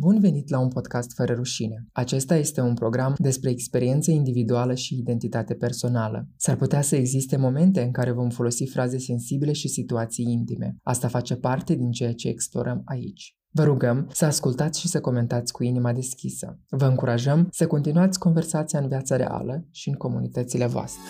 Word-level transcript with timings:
Bun 0.00 0.20
venit 0.20 0.48
la 0.48 0.58
un 0.58 0.68
podcast 0.68 1.14
fără 1.14 1.34
rușine. 1.34 1.86
Acesta 1.92 2.36
este 2.36 2.60
un 2.60 2.74
program 2.74 3.14
despre 3.18 3.50
experiență 3.50 4.10
individuală 4.10 4.74
și 4.74 4.98
identitate 4.98 5.54
personală. 5.54 6.28
S-ar 6.36 6.56
putea 6.56 6.80
să 6.80 6.96
existe 6.96 7.36
momente 7.36 7.82
în 7.82 7.90
care 7.90 8.10
vom 8.12 8.28
folosi 8.28 8.64
fraze 8.64 8.98
sensibile 8.98 9.52
și 9.52 9.68
situații 9.68 10.32
intime. 10.32 10.76
Asta 10.82 11.08
face 11.08 11.36
parte 11.36 11.74
din 11.74 11.90
ceea 11.90 12.12
ce 12.12 12.28
explorăm 12.28 12.82
aici. 12.84 13.36
Vă 13.50 13.64
rugăm 13.64 14.08
să 14.12 14.24
ascultați 14.24 14.80
și 14.80 14.88
să 14.88 15.00
comentați 15.00 15.52
cu 15.52 15.62
inima 15.62 15.92
deschisă. 15.92 16.58
Vă 16.68 16.84
încurajăm 16.84 17.48
să 17.50 17.66
continuați 17.66 18.18
conversația 18.18 18.78
în 18.78 18.88
viața 18.88 19.16
reală 19.16 19.66
și 19.70 19.88
în 19.88 19.94
comunitățile 19.94 20.66
voastre. 20.66 21.02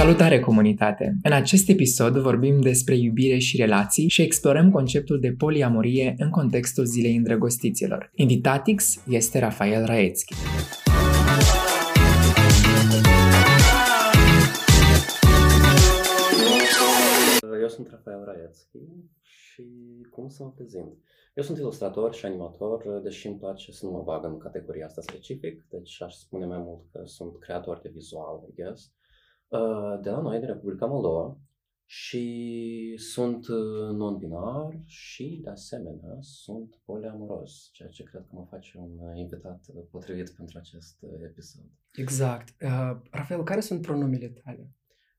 Salutare 0.00 0.40
comunitate! 0.40 1.16
În 1.22 1.32
acest 1.32 1.68
episod 1.68 2.16
vorbim 2.16 2.60
despre 2.60 2.96
iubire 2.96 3.38
și 3.38 3.56
relații 3.56 4.08
și 4.08 4.22
explorăm 4.22 4.70
conceptul 4.70 5.20
de 5.20 5.32
poliamorie 5.32 6.14
în 6.18 6.30
contextul 6.30 6.84
zilei 6.84 7.16
îndrăgostiților. 7.16 8.10
Invitatix 8.14 9.02
este 9.08 9.38
Rafael 9.38 9.84
Raețchi. 9.84 10.34
Eu 17.60 17.68
sunt 17.68 17.88
Rafael 17.90 18.24
Raețchi 18.24 18.78
și 19.22 19.64
cum 20.10 20.28
să 20.28 20.42
mă 20.42 20.52
prezint? 20.56 20.92
Eu 21.34 21.42
sunt 21.42 21.58
ilustrator 21.58 22.14
și 22.14 22.26
animator, 22.26 23.00
deși 23.02 23.26
îmi 23.26 23.38
place 23.38 23.72
să 23.72 23.86
nu 23.86 23.92
mă 23.92 24.02
bag 24.04 24.24
în 24.24 24.38
categoria 24.38 24.86
asta 24.86 25.00
specific, 25.00 25.66
deci 25.70 26.02
aș 26.02 26.14
spune 26.14 26.46
mai 26.46 26.58
mult 26.58 26.82
că 26.92 27.02
sunt 27.04 27.38
creator 27.38 27.80
de 27.82 27.90
vizual, 27.92 28.46
I 28.48 28.54
guess. 28.54 28.92
Uh, 29.54 30.00
de 30.02 30.10
la 30.10 30.20
noi, 30.20 30.38
din 30.38 30.46
Republica 30.46 30.86
Moldova, 30.86 31.38
și 31.84 32.94
sunt 32.96 33.46
uh, 33.48 33.96
non-binar 33.96 34.80
și, 34.84 35.40
de 35.42 35.50
asemenea, 35.50 36.16
sunt 36.20 36.80
poliamoros, 36.84 37.70
ceea 37.72 37.88
ce 37.88 38.02
cred 38.02 38.26
că 38.28 38.34
mă 38.36 38.46
face 38.50 38.78
un 38.78 38.98
uh, 38.98 39.16
invitat 39.16 39.64
potrivit 39.90 40.30
pentru 40.30 40.58
acest 40.58 41.04
episod. 41.22 41.64
Exact. 41.92 42.62
Uh, 42.62 42.96
Rafael, 43.10 43.42
care 43.42 43.60
sunt 43.60 43.80
pronumele 43.80 44.28
tale? 44.28 44.70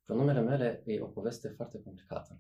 Pronumele 0.06 0.42
mele 0.42 0.84
e 0.86 1.02
o 1.02 1.06
poveste 1.06 1.48
foarte 1.48 1.82
complicată. 1.84 2.40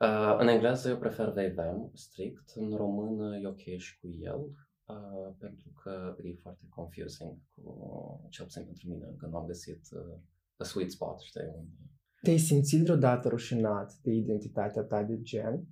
Uh, 0.00 0.36
în 0.38 0.48
engleză 0.48 0.88
eu 0.88 0.98
prefer 0.98 1.28
they, 1.28 1.52
them, 1.52 1.90
strict. 1.94 2.50
În 2.54 2.76
română 2.76 3.36
e 3.36 3.46
ok 3.46 3.76
și 3.76 3.98
cu 4.00 4.08
el, 4.20 4.40
uh, 4.84 5.34
pentru 5.38 5.68
că 5.82 6.16
e 6.22 6.34
foarte 6.34 6.66
confusing, 6.68 7.32
cu, 7.54 8.26
cel 8.30 8.44
puțin 8.44 8.64
pentru 8.64 8.88
mine, 8.88 9.14
că 9.18 9.26
nu 9.26 9.36
am 9.36 9.46
găsit 9.46 9.82
uh, 9.92 10.18
a 10.56 10.64
sweet 10.64 10.90
spot, 10.90 11.20
știi? 11.20 11.68
Te-ai 12.22 12.38
simțit 12.38 12.82
vreodată 12.82 13.28
rușinat 13.28 13.92
de 14.02 14.12
identitatea 14.12 14.82
ta 14.82 15.02
de 15.02 15.20
gen? 15.20 15.64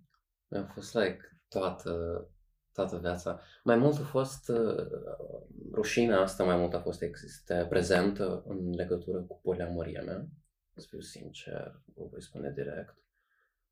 Mi-a 0.49 0.65
fost 0.75 0.95
like 0.95 1.41
toată, 1.49 2.25
toată 2.73 2.99
viața. 2.99 3.41
Mai 3.65 3.77
mult 3.77 3.99
a 3.99 4.05
fost 4.05 4.49
uh, 4.49 4.87
rușinea 5.73 6.21
asta, 6.21 6.45
mai 6.45 6.57
mult 6.57 6.75
a 6.75 6.81
fost 6.81 7.03
există, 7.03 7.67
prezentă 7.69 8.43
în 8.47 8.71
legătură 8.71 9.23
cu 9.23 9.41
poliamoria 9.43 10.03
mea, 10.03 10.27
să 10.77 10.87
fiu 10.89 11.01
sincer, 11.01 11.83
o 11.95 12.07
voi 12.07 12.23
spune 12.23 12.53
direct, 12.55 12.97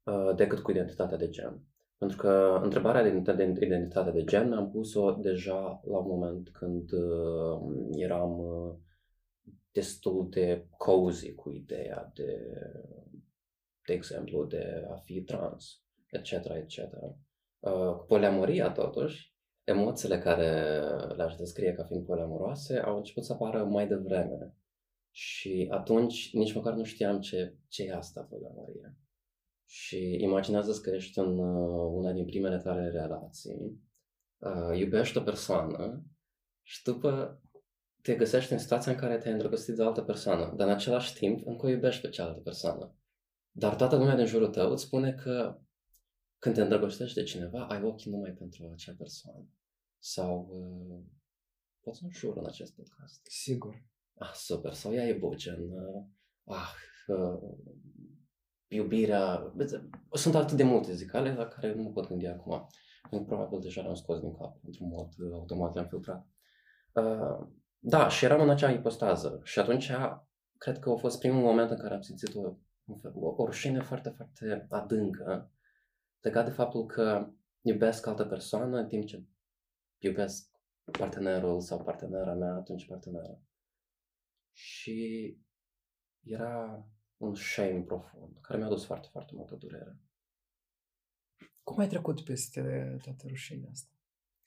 uh, 0.02 0.36
decât 0.36 0.58
cu 0.58 0.70
identitatea 0.70 1.17
de 1.17 1.28
gen. 1.28 1.61
Pentru 1.98 2.17
că 2.17 2.61
întrebarea 2.62 3.02
de 3.02 3.42
identitatea 3.61 4.12
de 4.12 4.24
gen 4.24 4.52
am 4.52 4.70
pus-o 4.70 5.12
deja 5.12 5.80
la 5.84 5.98
un 5.98 6.06
moment 6.06 6.50
când 6.52 6.92
uh, 6.92 7.61
eram 7.91 8.39
uh, 8.39 8.74
destul 9.73 10.29
de 10.31 10.67
cozy 10.77 11.35
cu 11.35 11.51
ideea 11.51 12.11
de, 12.15 12.61
de 13.87 13.93
exemplu, 13.93 14.45
de 14.45 14.87
a 14.91 14.95
fi 14.95 15.23
trans, 15.23 15.83
etc., 16.11 16.33
etc. 16.33 16.79
Uh, 17.59 17.95
cu 17.97 18.05
poliamoria, 18.09 18.73
totuși, 18.73 19.35
emoțiile 19.65 20.19
care 20.19 20.80
le-aș 21.17 21.35
descrie 21.35 21.73
ca 21.73 21.85
fiind 21.85 22.07
poliamoroase 22.07 22.79
au 22.79 22.97
început 22.97 23.25
să 23.25 23.33
apară 23.33 23.64
mai 23.64 23.86
devreme. 23.86 24.55
Și 25.11 25.69
atunci 25.70 26.33
nici 26.33 26.55
măcar 26.55 26.75
nu 26.75 26.85
știam 26.85 27.20
ce, 27.20 27.57
ce 27.69 27.83
e 27.83 27.95
asta 27.95 28.23
poliamorie. 28.23 28.97
Și 29.67 30.17
imaginează 30.20 30.80
că 30.80 30.91
ești 30.91 31.19
în 31.19 31.39
uh, 31.39 31.91
una 31.92 32.13
din 32.13 32.25
primele 32.25 32.59
tale 32.59 32.89
relații, 32.89 33.80
uh, 34.39 34.79
iubești 34.79 35.17
o 35.17 35.20
persoană 35.20 36.05
și 36.63 36.83
după 36.83 37.41
te 38.02 38.14
găsești 38.14 38.52
în 38.52 38.58
situația 38.58 38.92
în 38.92 38.98
care 38.98 39.18
te-ai 39.18 39.33
îndrăgostit 39.33 39.74
de 39.74 39.83
o 39.83 39.86
altă 39.86 40.02
persoană, 40.02 40.55
dar 40.56 40.66
în 40.66 40.72
același 40.72 41.14
timp 41.14 41.46
încă 41.46 41.66
o 41.66 41.68
iubești 41.68 42.00
pe 42.00 42.08
cealaltă 42.08 42.40
persoană. 42.40 42.94
Dar 43.50 43.77
toată 43.77 43.96
lumea 43.96 44.16
din 44.16 44.27
jurul 44.27 44.48
tău 44.48 44.70
îți 44.70 44.83
spune 44.83 45.12
că 45.12 45.61
când 46.38 46.55
te 46.55 46.61
îndrăgostești 46.61 47.14
de 47.14 47.22
cineva, 47.22 47.66
ai 47.66 47.83
ochii 47.83 48.11
numai 48.11 48.30
pentru 48.30 48.70
acea 48.72 48.94
persoană. 48.98 49.48
Sau 49.98 50.48
uh, 50.50 51.05
poți 51.80 51.98
să 51.98 52.06
jur 52.11 52.36
în 52.36 52.46
acest 52.46 52.74
podcast. 52.74 53.20
Sigur. 53.22 53.84
Ah, 54.14 54.32
super. 54.34 54.72
Sau 54.72 54.92
ea 54.92 55.06
e 55.06 55.18
bugen. 55.18 55.61
Uh, 55.62 56.05
ah, 56.44 56.74
uh, 57.06 57.38
iubirea... 58.68 59.55
Sunt 60.12 60.34
atât 60.34 60.56
de 60.56 60.62
multe 60.62 60.94
zicale 60.94 61.34
la 61.34 61.46
care 61.46 61.74
nu 61.74 61.82
mă 61.82 61.90
pot 61.90 62.08
gândi 62.08 62.27
acum. 62.27 62.67
Probabil 63.27 63.61
deja 63.61 63.82
le-am 63.82 63.94
scos 63.94 64.20
din 64.20 64.36
cap. 64.36 64.56
Într-un 64.64 64.88
mod 64.88 65.08
uh, 65.18 65.32
automat 65.32 65.74
le-am 65.74 65.86
filtrat. 65.86 66.27
Uh, 66.92 67.48
da, 67.83 68.08
și 68.08 68.24
eram 68.24 68.41
în 68.41 68.51
acea 68.51 68.70
ipostază. 68.70 69.41
Și 69.45 69.58
atunci, 69.58 69.91
cred 70.57 70.79
că 70.79 70.91
a 70.91 70.96
fost 70.96 71.18
primul 71.18 71.42
moment 71.42 71.70
în 71.70 71.79
care 71.79 71.95
am 71.95 72.01
simțit 72.01 72.35
o, 72.35 72.57
o, 73.14 73.35
o 73.36 73.45
rușine 73.45 73.83
foarte, 73.83 74.08
foarte 74.08 74.67
adâncă 74.68 75.52
legat 76.20 76.45
de 76.45 76.51
faptul 76.51 76.86
că 76.86 77.30
iubesc 77.61 78.07
altă 78.07 78.24
persoană 78.24 78.79
în 78.79 78.86
timp 78.86 79.07
ce 79.07 79.24
iubesc 79.98 80.51
partenerul 80.98 81.61
sau 81.61 81.85
partenera 81.85 82.35
mea, 82.35 82.55
atunci 82.55 82.86
partenera. 82.86 83.41
Și 84.52 85.39
era 86.20 86.86
un 87.17 87.35
shame 87.35 87.83
profund, 87.83 88.39
care 88.41 88.58
mi-a 88.58 88.68
dus 88.68 88.85
foarte, 88.85 89.08
foarte 89.11 89.33
multă 89.35 89.55
durere. 89.55 89.98
Cum 91.62 91.79
ai 91.79 91.89
trecut 91.89 92.24
peste 92.24 92.97
toată 93.02 93.24
rușinea 93.29 93.70
asta? 93.70 93.99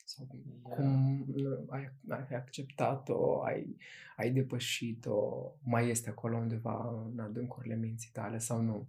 Sau 0.06 0.26
cum 0.62 1.26
ai, 1.68 1.90
ai 2.08 2.36
acceptat-o, 2.36 3.42
ai, 3.42 3.76
ai 4.16 4.30
depășit-o, 4.30 5.52
mai 5.62 5.88
este 5.88 6.10
acolo 6.10 6.36
undeva 6.36 7.08
în 7.12 7.18
adâncurile 7.18 7.76
minții 7.76 8.10
tale 8.12 8.38
sau 8.38 8.60
nu? 8.60 8.88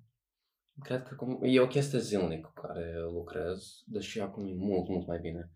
Cred 0.84 1.04
că 1.04 1.16
cum, 1.16 1.40
e 1.42 1.60
o 1.60 1.68
chestie 1.68 2.00
zilnică 2.00 2.52
cu 2.54 2.62
care 2.62 3.00
lucrez, 3.14 3.84
deși 3.86 4.20
acum 4.20 4.46
e 4.46 4.54
mult, 4.54 4.90
mult 4.90 5.08
mai 5.08 5.20
bine. 5.20 5.52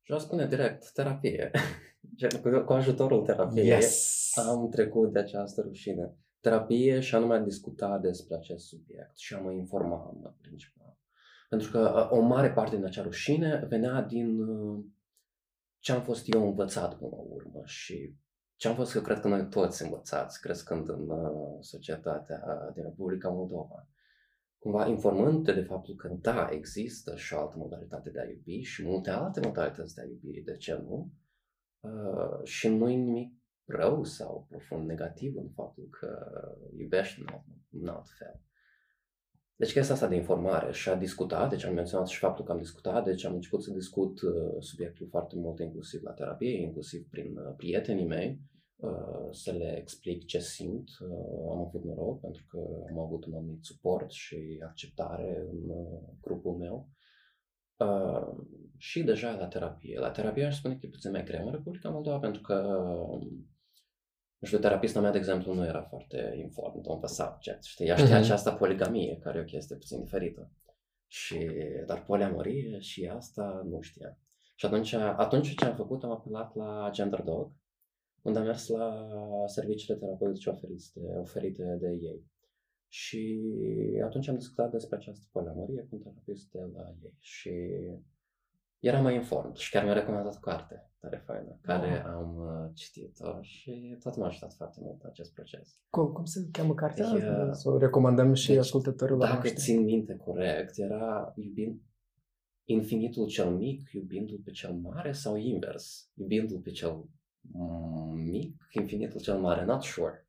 Și 0.00 0.18
spune 0.18 0.46
direct, 0.46 0.92
terapie. 0.92 1.50
cu 2.66 2.72
ajutorul 2.72 3.24
terapiei 3.24 3.66
yes. 3.66 4.32
am 4.36 4.68
trecut 4.68 5.12
de 5.12 5.18
această 5.18 5.60
rușine. 5.60 6.16
Terapie 6.40 7.00
și 7.00 7.14
anume 7.14 7.34
a 7.34 7.40
discuta 7.40 7.98
despre 7.98 8.36
acest 8.36 8.66
subiect 8.66 9.16
și 9.16 9.34
a 9.34 9.40
mă 9.40 9.52
informa 9.52 10.10
în 10.12 10.32
principal. 10.40 10.98
Pentru 11.48 11.70
că 11.70 12.08
o 12.10 12.20
mare 12.20 12.52
parte 12.52 12.76
din 12.76 12.84
acea 12.84 13.02
rușine 13.02 13.66
venea 13.68 14.02
din 14.02 14.40
uh, 14.40 14.84
ce 15.82 15.92
am 15.92 16.02
fost 16.02 16.32
eu 16.34 16.46
învățat 16.46 16.98
până 16.98 17.10
la 17.10 17.22
urmă 17.22 17.62
și 17.64 18.14
ce 18.56 18.68
am 18.68 18.74
fost 18.74 18.94
eu 18.94 19.02
cred 19.02 19.20
că 19.20 19.28
noi 19.28 19.48
toți 19.48 19.82
învățați 19.82 20.40
crescând 20.40 20.88
în 20.88 21.08
uh, 21.08 21.56
societatea 21.60 22.70
din 22.74 22.82
Republica 22.82 23.28
Moldova. 23.28 23.88
Cumva 24.58 24.86
informând 24.86 25.44
de 25.44 25.62
faptul 25.62 25.94
că 25.94 26.08
da, 26.08 26.48
există 26.50 27.16
și 27.16 27.34
o 27.34 27.38
altă 27.38 27.56
modalitate 27.58 28.10
de 28.10 28.20
a 28.20 28.24
iubi 28.24 28.60
și 28.60 28.84
multe 28.84 29.10
alte 29.10 29.40
modalități 29.40 29.94
de 29.94 30.00
a 30.00 30.04
iubi, 30.04 30.40
de 30.40 30.56
ce 30.56 30.74
nu? 30.74 31.12
Uh, 31.80 32.44
și 32.44 32.68
nu 32.68 32.88
e 32.88 32.94
nimic 32.94 33.32
rău 33.64 34.04
sau 34.04 34.46
profund 34.48 34.86
negativ 34.86 35.36
în 35.36 35.50
faptul 35.50 35.88
că 35.90 36.32
iubești 36.76 37.20
în 37.20 37.26
alt, 37.30 37.44
în 37.70 37.88
alt 37.88 38.06
fel. 38.18 38.40
Deci 39.62 39.72
chestia 39.72 39.94
asta 39.94 40.08
de 40.08 40.14
informare 40.14 40.72
și 40.72 40.88
a 40.88 40.94
discuta, 40.94 41.48
deci 41.48 41.64
am 41.64 41.74
menționat 41.74 42.06
și 42.08 42.18
faptul 42.18 42.44
că 42.44 42.52
am 42.52 42.58
discutat, 42.58 43.04
deci 43.04 43.24
am 43.24 43.34
început 43.34 43.62
să 43.62 43.70
discut 43.70 44.20
uh, 44.20 44.32
subiectul 44.58 45.06
foarte 45.10 45.36
mult, 45.36 45.58
inclusiv 45.58 46.02
la 46.02 46.12
terapie, 46.12 46.60
inclusiv 46.60 47.08
prin 47.10 47.36
uh, 47.36 47.54
prietenii 47.56 48.06
mei, 48.06 48.40
uh, 48.76 49.28
să 49.30 49.52
le 49.52 49.76
explic 49.78 50.24
ce 50.24 50.38
simt. 50.38 50.88
Uh, 51.00 51.50
am 51.50 51.58
avut 51.58 51.84
noroc 51.84 52.20
pentru 52.20 52.44
că 52.48 52.58
am 52.90 52.98
avut 52.98 53.24
un 53.24 53.34
anumit 53.34 53.64
suport 53.64 54.10
și 54.10 54.62
acceptare 54.66 55.46
în 55.50 55.68
uh, 55.68 56.00
grupul 56.20 56.56
meu. 56.56 56.88
Uh, 57.76 58.44
și 58.76 59.02
deja 59.02 59.36
la 59.36 59.46
terapie. 59.46 59.98
La 59.98 60.10
terapie 60.10 60.44
aș 60.44 60.56
spune 60.56 60.74
că 60.74 60.86
e 60.86 60.88
puțin 60.88 61.10
mai 61.10 61.24
greu 61.24 61.46
în 61.46 61.52
Republica 61.52 61.88
Moldova 61.88 62.18
pentru 62.18 62.40
că 62.40 62.86
nu 64.42 64.48
știu, 64.48 64.60
terapista 64.60 65.00
mea, 65.00 65.10
de 65.10 65.18
exemplu, 65.18 65.54
nu 65.54 65.64
era 65.64 65.82
foarte 65.82 66.34
informed 66.36 66.86
on 66.86 66.98
the 66.98 67.06
subject, 67.06 67.62
știi? 67.64 67.86
Ea 67.86 67.96
știa 67.96 68.16
uh-huh. 68.16 68.22
această 68.22 68.50
poligamie, 68.50 69.18
care 69.18 69.38
e 69.38 69.40
o 69.40 69.44
chestie 69.44 69.76
puțin 69.76 70.00
diferită. 70.00 70.50
Și, 71.06 71.38
dar 71.86 72.04
poliamorie 72.04 72.78
și 72.78 73.10
asta 73.14 73.62
nu 73.70 73.80
știa. 73.80 74.18
Și 74.54 74.66
atunci, 74.66 74.92
atunci 74.92 75.54
ce 75.54 75.64
am 75.64 75.74
făcut, 75.74 76.02
am 76.04 76.10
apelat 76.10 76.54
la 76.54 76.88
Gender 76.92 77.20
Dog, 77.20 77.52
unde 78.22 78.38
am 78.38 78.44
mers 78.44 78.68
la 78.68 79.06
serviciile 79.46 79.98
terapeutice 79.98 80.50
oferite, 80.50 81.00
oferite 81.20 81.76
de 81.80 81.88
ei. 81.88 82.30
Și 82.88 83.42
atunci 84.04 84.28
am 84.28 84.36
discutat 84.36 84.70
despre 84.70 84.96
această 84.96 85.26
poliamorie 85.32 85.82
cu 85.82 85.88
un 85.96 86.02
terapist 86.02 86.50
de 86.50 86.70
la 86.74 86.94
ei 87.02 87.14
și 87.18 87.52
era 88.82 89.00
mai 89.00 89.14
informed 89.14 89.56
și 89.56 89.70
chiar 89.70 89.84
mi-a 89.84 89.92
recomandat 89.92 90.34
o 90.34 90.38
carte 90.38 90.86
tare 91.00 91.22
faină, 91.26 91.58
care 91.62 91.88
Ah. 91.98 92.04
am 92.06 92.36
uh, 92.36 92.70
citit-o 92.74 93.42
și 93.42 93.96
tot 94.02 94.16
m-a 94.16 94.26
ajutat 94.26 94.52
foarte 94.52 94.78
mult 94.82 95.02
acest 95.02 95.32
proces. 95.34 95.76
Cum, 95.90 96.12
cum 96.12 96.24
se 96.24 96.48
cheamă 96.52 96.74
cartea? 96.74 97.12
Deci, 97.12 97.22
uh, 97.22 97.48
Să 97.52 97.70
o 97.70 97.78
recomandăm 97.78 98.34
și 98.34 98.48
deci, 98.48 98.56
ascultătorilor 98.58 99.20
Dacă 99.20 99.34
noștri. 99.34 99.54
țin 99.60 99.82
minte 99.82 100.16
corect, 100.16 100.78
era 100.78 101.32
iubind 101.36 101.80
infinitul 102.64 103.26
cel 103.26 103.50
mic, 103.50 103.88
iubindu-l 103.92 104.40
pe 104.44 104.50
cel 104.50 104.72
mare 104.72 105.12
sau 105.12 105.36
invers, 105.36 106.10
iubindu-l 106.14 106.60
pe 106.60 106.70
cel 106.70 107.04
mm, 107.40 108.18
mic, 108.20 108.62
infinitul 108.70 109.20
cel 109.20 109.38
mare, 109.38 109.64
not 109.64 109.82
sure. 109.82 110.26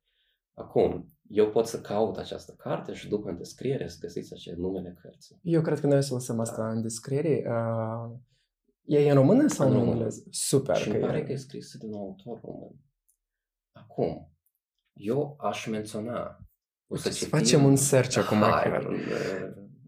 Acum, 0.54 1.08
eu 1.28 1.50
pot 1.50 1.66
să 1.66 1.80
caut 1.80 2.16
această 2.16 2.52
carte 2.58 2.92
și 2.92 3.08
după 3.08 3.28
în 3.30 3.36
descriere 3.36 3.88
să 3.88 3.96
găsiți 4.00 4.32
acele 4.32 4.56
numele 4.58 4.98
cărții. 5.02 5.38
Eu 5.42 5.62
cred 5.62 5.80
că 5.80 5.86
noi 5.86 5.96
o 5.96 6.00
să 6.00 6.14
lăsăm 6.14 6.40
asta 6.40 6.70
în 6.70 6.82
descriere. 6.82 7.44
Uh, 7.48 8.16
e 8.86 9.08
în 9.10 9.14
română 9.14 9.48
sau 9.48 9.66
În 9.66 9.72
în, 9.72 9.78
română. 9.78 9.96
engleză? 9.96 10.24
Super. 10.30 10.76
și 10.76 10.88
îmi 10.88 10.98
că 11.00 11.06
pare 11.06 11.18
e. 11.18 11.22
că 11.22 11.32
e 11.32 11.36
scrisă 11.36 11.78
de 11.80 11.86
un 11.86 11.94
autor 11.94 12.40
român. 12.44 12.76
Acum, 13.72 14.32
eu 14.92 15.36
aș 15.40 15.66
menționa 15.66 16.38
o 16.86 16.96
să 16.96 17.02
Să 17.02 17.14
citim... 17.24 17.38
facem 17.38 17.64
un 17.64 17.76
search 17.76 18.16
acum, 18.16 18.38
Hai, 18.38 18.62
chiar. 18.62 18.84
uh, 18.84 18.98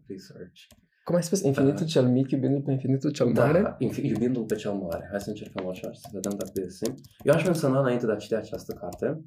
research. 0.07 0.61
Cum 1.05 1.15
ai 1.15 1.23
spus? 1.23 1.41
Infinitul 1.43 1.87
cel 1.87 2.09
mic 2.09 2.31
iubindu 2.31 2.61
pe 2.61 2.71
infinitul 2.73 3.11
cel 3.11 3.27
mare? 3.27 3.61
Da, 3.63 3.77
infi- 3.81 4.03
iubindu-l 4.03 4.45
pe 4.45 4.55
cel 4.55 4.73
mare. 4.73 5.07
Hai 5.11 5.21
să 5.21 5.29
încercăm 5.29 5.69
așa 5.69 5.93
și 5.93 6.01
să 6.01 6.09
vedem 6.13 6.33
dacă 6.39 6.51
găsim. 6.55 6.95
Eu 7.25 7.35
aș 7.35 7.45
menționa 7.45 7.79
înainte 7.81 8.07
de 8.07 8.13
a 8.13 8.17
citi 8.17 8.35
această 8.35 8.75
carte, 8.75 9.25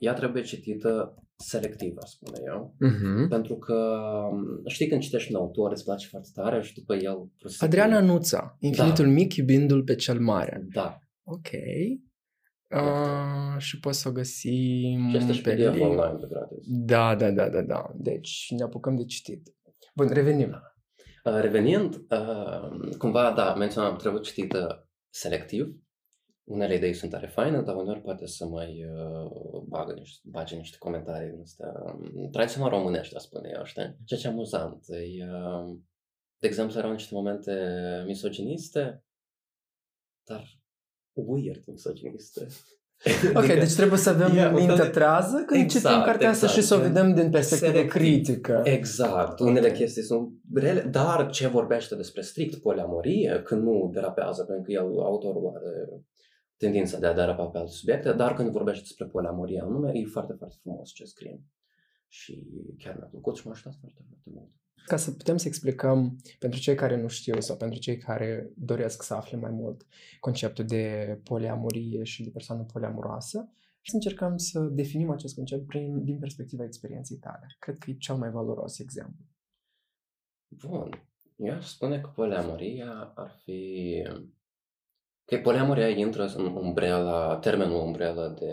ea 0.00 0.12
trebuie 0.12 0.42
citită 0.42 1.14
selectiv, 1.36 1.94
aș 2.02 2.10
spune 2.10 2.38
eu. 2.46 2.74
Mhm. 2.78 3.28
Pentru 3.28 3.56
că 3.56 3.98
știi 4.66 4.86
când 4.88 5.00
citești 5.00 5.32
un 5.34 5.40
autor, 5.40 5.70
îți 5.70 5.84
place 5.84 6.06
foarte 6.06 6.28
tare 6.34 6.62
și 6.62 6.74
după 6.74 6.94
el... 6.94 7.30
prosecui. 7.38 7.66
Adriana 7.66 8.00
Nuța. 8.00 8.56
Infinitul 8.60 9.06
mic 9.06 9.34
iubindu-l 9.34 9.82
pe 9.82 9.94
cel 9.94 10.20
mare. 10.20 10.66
Da. 10.72 10.98
Ok. 11.22 11.48
Uh, 12.74 13.58
și 13.58 13.80
poți 13.80 14.00
să 14.00 14.08
o 14.08 14.12
găsim 14.12 15.08
Și 15.10 15.16
este 15.16 15.32
și 15.32 15.40
pe 15.40 15.54
PDF 15.54 15.74
link. 15.74 15.90
online 15.90 16.18
de 16.20 16.26
gratis. 16.28 16.64
Da, 16.66 17.14
da, 17.14 17.30
da, 17.30 17.48
da, 17.48 17.62
da. 17.62 17.90
Deci 17.94 18.46
ne 18.56 18.62
apucăm 18.62 18.96
de 18.96 19.04
citit. 19.04 19.54
Bun, 19.94 20.08
revenim. 20.12 20.48
Uh, 21.24 21.38
Revenind, 21.40 21.94
uh, 21.94 22.94
cumva, 22.98 23.32
da, 23.36 23.54
menționam, 23.54 23.96
trebuie 23.96 24.22
citită 24.22 24.88
selectiv. 25.08 25.76
Unele 26.44 26.74
idei 26.74 26.94
sunt 26.94 27.10
tare 27.10 27.26
faine, 27.26 27.62
dar 27.62 27.74
uneori 27.76 28.00
poate 28.00 28.26
să 28.26 28.46
mai 28.46 28.84
uh, 28.84 29.62
bagă 29.68 29.92
niște, 29.92 30.20
bage 30.30 30.56
niște 30.56 30.76
comentarii 30.78 31.30
din 31.30 31.40
astea 31.40 31.72
um, 32.14 32.30
tradițional 32.30 32.70
românești, 32.70 33.16
aș 33.16 33.22
spune 33.22 33.50
eu, 33.56 33.64
știi? 33.64 33.96
Ceea 34.04 34.20
ce 34.20 34.26
e 34.26 34.30
amuzant. 34.30 34.84
E, 34.88 35.24
uh, 35.24 35.76
de 36.38 36.46
exemplu, 36.46 36.78
erau 36.78 36.90
niște 36.92 37.14
momente 37.14 37.54
misoginiste, 38.06 39.04
dar 40.24 40.44
weird 41.12 41.64
misoginiste. 41.66 42.46
Ok, 43.34 43.46
deci 43.46 43.74
trebuie 43.74 43.98
să 43.98 44.10
avem 44.10 44.36
E 44.36 44.46
un 44.46 44.48
fel 44.48 44.52
mintea 44.52 44.84
de- 44.84 44.90
trează 44.90 45.42
când 45.46 45.62
Exact, 45.62 45.84
citim 45.86 46.04
cartea 46.04 46.28
asta 46.28 46.44
exact, 46.46 46.60
și 46.62 46.68
să 46.68 46.74
o 46.74 46.78
gen 46.78 46.86
vedem 46.92 47.14
din 47.14 47.30
perspectivă 47.30 47.70
selectiv. 47.70 47.92
critică. 48.02 48.60
Exact. 48.64 49.38
Unele 49.40 49.68
Ok. 49.68 49.74
chestii 49.74 50.02
sunt 50.02 50.30
rele, 50.54 50.80
dar 50.80 51.30
ce 51.30 51.46
vorbește 51.48 51.94
despre 51.94 52.20
strict 52.22 52.54
poliamorie, 52.62 53.42
când 53.44 53.62
nu 53.62 53.90
derapează, 53.92 54.44
pentru 54.44 54.62
că 54.64 54.72
el, 54.72 55.00
autorul 55.00 55.52
are 55.56 55.88
tendința 56.60 56.98
de 56.98 57.06
a 57.06 57.14
derapa 57.14 57.46
pe 57.46 57.58
alte 57.58 57.70
subiecte, 57.70 58.12
dar 58.12 58.34
când 58.34 58.50
vorbește 58.50 58.82
despre 58.82 59.06
poliamorie 59.06 59.60
anume, 59.60 59.90
e 59.94 60.04
foarte, 60.04 60.32
foarte 60.32 60.56
frumos 60.60 60.90
ce 60.90 61.04
scrie. 61.04 61.44
Și 62.08 62.46
chiar 62.78 62.96
mi-a 62.96 63.06
plăcut 63.06 63.36
și 63.36 63.46
m-a 63.46 63.52
ajutat 63.52 63.74
foarte, 63.80 64.02
foarte 64.08 64.30
mult. 64.32 64.50
Ca 64.86 64.96
să 64.96 65.10
putem 65.10 65.36
să 65.36 65.48
explicăm 65.48 66.16
pentru 66.38 66.60
cei 66.60 66.74
care 66.74 67.00
nu 67.00 67.08
știu 67.08 67.40
sau 67.40 67.56
pentru 67.56 67.78
cei 67.78 67.98
care 67.98 68.50
doresc 68.56 69.02
să 69.02 69.14
afle 69.14 69.36
mai 69.36 69.50
mult 69.50 69.86
conceptul 70.20 70.64
de 70.64 71.18
poliamorie 71.24 72.04
și 72.04 72.22
de 72.22 72.30
persoană 72.30 72.64
poliamoroasă 72.72 73.52
și 73.80 73.90
să 73.90 73.96
încercăm 73.96 74.36
să 74.36 74.60
definim 74.60 75.10
acest 75.10 75.34
concept 75.34 75.66
prin, 75.66 76.04
din 76.04 76.18
perspectiva 76.18 76.64
experienței 76.64 77.16
tale. 77.16 77.56
Cred 77.58 77.78
că 77.78 77.90
e 77.90 77.94
cel 77.94 78.14
mai 78.14 78.30
valoros 78.30 78.78
exemplu. 78.78 79.24
Bun. 80.48 80.90
Eu 81.36 81.54
aș 81.54 81.66
spune 81.66 82.00
că 82.00 82.08
poliamoria 82.14 83.12
ar 83.14 83.40
fi... 83.44 84.02
Că 85.30 85.38
poliamoria 85.38 85.88
intră 85.88 86.24
în 86.36 86.44
umbrela, 86.56 87.36
termenul 87.38 87.80
umbrela 87.86 88.28
de 88.28 88.52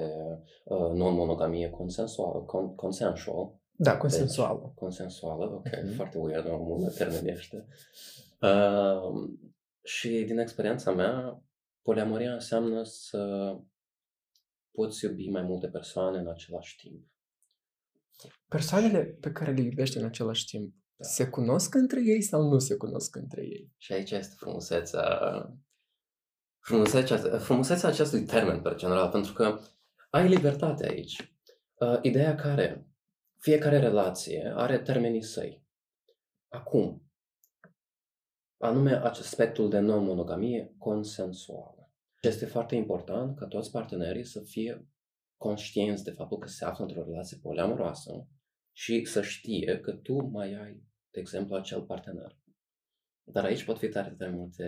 uh, 0.63 0.91
non-monogamie 0.93 1.69
consensual, 1.69 2.45
con, 2.45 2.75
consensual, 2.75 3.59
Da, 3.71 3.97
consensuală. 3.97 4.71
consensuală, 4.75 5.45
ok, 5.45 5.67
Mhm. 5.83 5.95
foarte 5.95 6.17
weird, 6.17 6.45
în 6.45 6.51
română 6.51 6.89
termenii 6.89 7.33
ăștia. 7.33 7.65
Uh, 8.41 9.29
și 9.83 10.09
din 10.27 10.37
experiența 10.39 10.91
mea, 10.91 11.43
poliamoria 11.81 12.33
înseamnă 12.33 12.83
să 12.83 13.53
poți 14.71 15.05
iubi 15.05 15.29
mai 15.29 15.41
multe 15.41 15.67
persoane 15.67 16.17
în 16.17 16.27
același 16.27 16.75
timp. 16.77 17.05
Persoanele 18.47 19.03
pe 19.03 19.31
care 19.31 19.51
le 19.51 19.61
iubești 19.61 19.97
în 19.97 20.05
același 20.05 20.45
timp 20.45 20.73
Da. 20.95 21.07
se 21.07 21.27
cunosc 21.27 21.75
între 21.75 22.01
ei 22.03 22.21
sau 22.21 22.41
nu 22.49 22.57
se 22.59 22.75
cunosc 22.75 23.15
între 23.15 23.41
ei? 23.41 23.71
Și 23.77 23.93
aici 23.93 24.11
este 24.11 24.35
frumusețea, 24.37 25.03
frumusețea, 26.67 27.17
frumusețea 27.37 27.89
acestui 27.89 28.23
termen, 28.23 28.61
pe 28.61 28.73
general, 28.75 29.09
pentru 29.09 29.33
că 29.33 29.59
ai 30.09 30.27
libertate 30.27 30.87
aici. 30.87 31.33
Uh, 31.79 31.99
ideea 32.01 32.35
care 32.35 32.87
fiecare 33.39 33.79
relație 33.79 34.53
are 34.55 34.79
termenii 34.79 35.21
săi. 35.21 35.65
Acum, 36.47 37.11
anume 38.57 38.91
acest 39.03 39.27
aspectul 39.27 39.69
de 39.69 39.79
non-monogamie 39.79 40.75
consensuală. 40.77 41.91
Este 42.21 42.45
foarte 42.45 42.75
important 42.75 43.37
ca 43.37 43.45
toți 43.45 43.71
partenerii 43.71 44.25
să 44.25 44.39
fie 44.39 44.87
conștienți 45.37 46.03
de 46.03 46.11
faptul 46.11 46.37
că 46.37 46.47
se 46.47 46.65
află 46.65 46.85
într-o 46.85 47.03
relație 47.03 47.37
poliamoroasă 47.41 48.27
și 48.71 49.05
să 49.05 49.21
știe 49.21 49.79
că 49.79 49.91
tu 49.91 50.21
mai 50.21 50.53
ai, 50.53 50.83
de 51.11 51.19
exemplu, 51.19 51.55
acel 51.55 51.81
partener. 51.81 52.37
Dar 53.23 53.43
aici 53.43 53.63
pot 53.63 53.77
fi 53.77 53.89
tare, 53.89 54.15
tare 54.17 54.31
multe, 54.31 54.67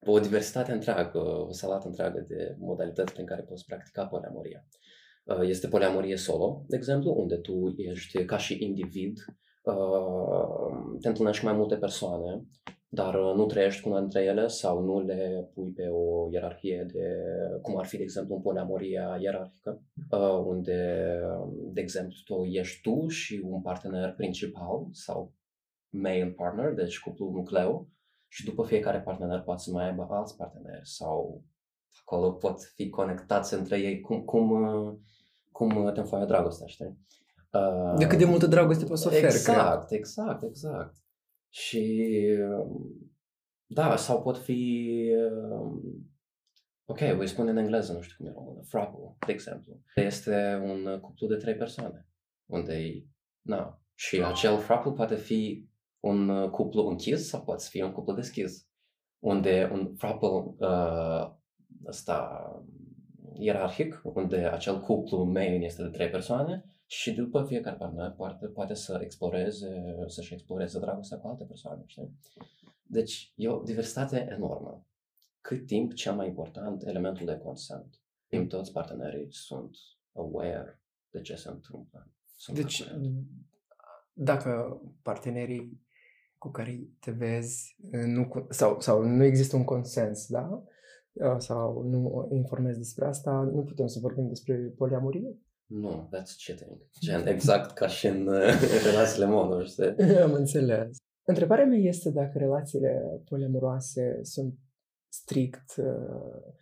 o 0.00 0.18
diversitate 0.18 0.72
întreagă, 0.72 1.18
o 1.18 1.52
salată 1.52 1.86
întreagă 1.86 2.24
de 2.28 2.56
modalități 2.58 3.12
prin 3.12 3.26
care 3.26 3.42
poți 3.42 3.64
practica 3.64 4.06
poliamoria. 4.06 4.66
Uh, 5.24 5.48
Este 5.48 5.68
poliamorie 5.68 6.16
solo, 6.16 6.64
de 6.68 6.76
exemplu, 6.76 7.12
unde 7.12 7.36
tu 7.36 7.74
ești 7.76 8.24
ca 8.24 8.36
și 8.36 8.64
individ, 8.64 9.18
uh, 9.62 10.96
te 11.00 11.08
întâlnești 11.08 11.40
cu 11.42 11.48
mai 11.48 11.56
multe 11.56 11.76
persoane, 11.76 12.46
dar 12.88 13.14
uh, 13.14 13.34
nu 13.34 13.46
trăiești 13.46 13.82
cu 13.82 13.88
una 13.88 14.00
dintre 14.00 14.22
ele 14.22 14.46
sau 14.46 14.82
nu 14.82 15.00
le 15.00 15.50
pui 15.54 15.72
pe 15.72 15.88
o 15.88 16.28
ierarhie 16.30 16.86
de, 16.92 17.06
cum 17.62 17.78
ar 17.78 17.86
fi, 17.86 17.96
de 17.96 18.02
exemplu, 18.02 18.34
în 18.34 18.40
poliamoria 18.42 19.18
ierarhică, 19.20 19.82
uh, 20.10 20.44
unde, 20.46 21.10
de 21.72 21.80
exemplu, 21.80 22.16
tu 22.24 22.44
ești 22.44 22.80
tu 22.80 23.08
și 23.08 23.42
un 23.44 23.62
partener 23.62 24.14
principal 24.14 24.86
sau 24.92 25.34
male 25.90 26.34
partner, 26.36 26.72
deci 26.72 27.00
cuplul 27.00 27.30
nucleu, 27.30 27.88
și 28.28 28.44
după 28.44 28.64
fiecare 28.64 29.00
partener 29.00 29.40
poate 29.40 29.62
să 29.62 29.70
mai 29.70 29.86
aibă 29.88 30.06
alți 30.10 30.36
parteneri 30.36 30.88
sau 30.88 31.44
acolo 32.00 32.32
pot 32.32 32.62
fi 32.62 32.88
conectați 32.88 33.54
între 33.54 33.78
ei 33.78 34.00
cum, 34.00 34.24
cum, 34.24 34.50
uh, 34.50 34.94
cum 35.52 35.92
te 35.94 36.00
înfoaie 36.00 36.24
dragostea, 36.24 36.66
știi? 36.66 36.98
Uh, 37.52 37.94
De 37.98 38.06
cât 38.06 38.18
de 38.18 38.24
multă 38.24 38.46
dragoste 38.46 38.84
poți 38.84 39.02
să 39.02 39.08
oferi, 39.08 39.22
cred. 39.22 39.34
Exact, 39.34 39.90
exact, 39.90 40.42
exact. 40.42 40.96
Și 41.48 42.12
um, 42.60 43.10
da, 43.66 43.96
sau 43.96 44.22
pot 44.22 44.38
fi 44.38 44.92
um, 45.50 45.82
ok, 46.84 46.98
voi 46.98 47.26
spune 47.26 47.50
în 47.50 47.56
engleză, 47.56 47.92
nu 47.92 48.00
știu 48.00 48.16
cum 48.16 48.26
e 48.26 48.28
în 48.28 48.34
română, 48.34 48.62
frapple, 48.68 49.16
de 49.26 49.32
exemplu. 49.32 49.80
Este 49.94 50.60
un 50.62 51.00
cuplu 51.00 51.26
de 51.26 51.36
trei 51.36 51.54
persoane, 51.54 52.08
unde 52.46 52.74
e, 52.74 53.06
na, 53.42 53.80
și 53.94 54.22
acel 54.22 54.58
frapple 54.58 54.92
poate 54.92 55.14
fi 55.14 55.68
un 56.06 56.28
uh, 56.28 56.50
cuplu 56.50 56.86
închis 56.86 57.28
sau 57.28 57.42
poate 57.42 57.64
fi 57.68 57.82
un 57.82 57.92
cuplu 57.92 58.14
deschis, 58.14 58.66
unde 59.18 59.70
un 59.72 59.94
frapple 59.96 60.54
uh, 60.58 61.30
ăsta 61.86 62.40
ierarhic, 63.32 64.00
unde 64.04 64.36
acel 64.36 64.80
cuplu 64.80 65.24
main 65.24 65.62
este 65.62 65.82
de 65.82 65.88
trei 65.88 66.10
persoane 66.10 66.64
și 66.86 67.12
după 67.12 67.44
fiecare 67.44 67.76
partener 67.76 68.10
poate, 68.10 68.46
poate 68.46 68.74
să 68.74 68.98
exploreze, 69.02 69.96
să-și 70.06 70.32
exploreze 70.32 70.78
dragostea 70.78 71.18
cu 71.18 71.28
alte 71.28 71.44
persoane, 71.44 71.82
știi? 71.86 72.18
Deci 72.82 73.32
e 73.36 73.48
o 73.48 73.62
diversitate 73.62 74.28
enormă. 74.30 74.86
Cât 75.40 75.66
timp 75.66 75.94
cel 75.94 76.14
mai 76.14 76.26
important 76.28 76.82
elementul 76.86 77.26
de 77.26 77.38
consent. 77.38 78.00
Timp 78.26 78.48
toți 78.48 78.72
partenerii 78.72 79.26
sunt 79.30 79.70
aware 80.12 80.80
de 81.10 81.20
ce 81.20 81.34
se 81.34 81.48
întâmplă. 81.48 82.10
Sunt 82.36 82.56
Deci, 82.56 82.84
la 82.84 82.92
curent. 82.92 83.24
dacă 84.12 84.80
partenerii 85.02 85.85
cu 86.46 86.52
care 86.52 86.80
te 87.00 87.10
vezi 87.10 87.76
uh, 87.92 88.04
nu, 88.06 88.28
cu- 88.28 88.46
sau, 88.50 88.80
sau 88.80 89.02
nu 89.02 89.24
există 89.24 89.56
un 89.56 89.64
consens, 89.64 90.26
da? 90.28 90.62
Uh, 91.12 91.34
Sau 91.38 91.82
nu 91.82 92.28
informezi 92.32 92.78
despre 92.78 93.04
asta, 93.06 93.50
nu 93.54 93.62
putem 93.62 93.86
să 93.86 93.98
vorbim 94.02 94.28
despre 94.28 94.54
poliamorie? 94.76 95.36
Nu, 95.66 96.08
that's 96.12 96.34
cheating. 96.46 96.78
Gen, 97.00 97.26
exact 97.26 97.70
ca 97.72 97.86
și 97.86 98.06
în 98.06 98.26
uh, 98.26 98.42
relațiile 98.90 99.26
mono, 99.26 99.62
știi? 99.64 99.94
Am 100.22 100.32
înțeles. 100.32 100.96
Întrebarea 101.24 101.64
mea 101.64 101.78
este 101.78 102.10
dacă 102.10 102.38
relațiile 102.38 103.22
poliamoroase 103.28 104.18
sunt 104.22 104.54
strict 105.08 105.74
uh, 105.76 106.52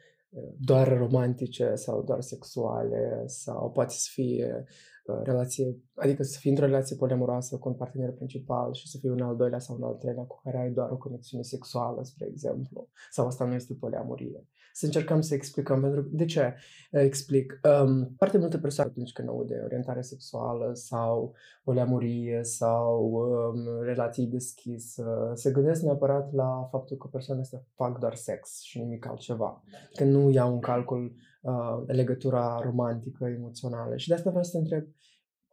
doar 0.59 0.99
romantice 0.99 1.75
sau 1.75 2.03
doar 2.03 2.21
sexuale 2.21 3.23
sau 3.27 3.71
poate 3.71 3.95
să 3.95 4.09
fie 4.13 4.65
uh, 5.07 5.21
relație, 5.23 5.77
adică 5.95 6.23
să 6.23 6.39
fii 6.39 6.51
într-o 6.51 6.67
relație 6.67 6.97
poliamoroasă 6.97 7.57
cu 7.59 7.69
un 7.69 7.75
partener 7.75 8.13
principal 8.13 8.73
și 8.73 8.89
să 8.89 8.99
fii 8.99 9.11
un 9.11 9.21
al 9.21 9.37
doilea 9.37 9.59
sau 9.59 9.77
un 9.77 9.83
al 9.83 9.95
treilea 9.95 10.25
cu 10.25 10.41
care 10.43 10.59
ai 10.59 10.71
doar 10.71 10.91
o 10.91 10.97
conexiune 10.97 11.43
sexuală, 11.43 12.03
spre 12.03 12.27
exemplu. 12.27 12.89
Sau 13.11 13.27
asta 13.27 13.45
nu 13.45 13.55
este 13.55 13.75
poliamorie 13.75 14.47
să 14.75 14.85
încercăm 14.85 15.21
să 15.21 15.35
explicăm. 15.35 15.81
Pentru 15.81 16.09
de 16.11 16.25
ce 16.25 16.55
explic? 16.91 17.61
Um, 17.83 18.15
foarte 18.17 18.39
multe 18.39 18.59
persoane 18.59 18.91
atunci 18.91 19.13
când 19.13 19.29
aud 19.29 19.47
de 19.47 19.61
orientare 19.65 20.01
sexuală 20.01 20.71
sau 20.73 21.35
poliamorie 21.65 22.41
sau 22.43 23.11
um, 23.13 23.83
relații 23.83 24.27
deschisă, 24.27 25.33
se 25.35 25.51
gândesc 25.51 25.83
neapărat 25.83 26.33
la 26.33 26.69
faptul 26.71 26.97
că 26.97 27.07
persoanele 27.07 27.47
astea 27.47 27.65
fac 27.75 27.99
doar 27.99 28.15
sex 28.15 28.61
și 28.61 28.79
nimic 28.79 29.07
altceva. 29.07 29.63
Că 29.95 30.05
nu 30.05 30.31
iau 30.31 30.53
în 30.53 30.61
calcul 30.61 31.15
uh, 31.41 31.83
legătura 31.87 32.61
romantică, 32.63 33.25
emoțională. 33.25 33.97
Și 33.97 34.09
de 34.09 34.15
asta 34.15 34.31
vreau 34.31 34.45
să 34.45 34.51
te 34.51 34.59
întreb, 34.59 34.85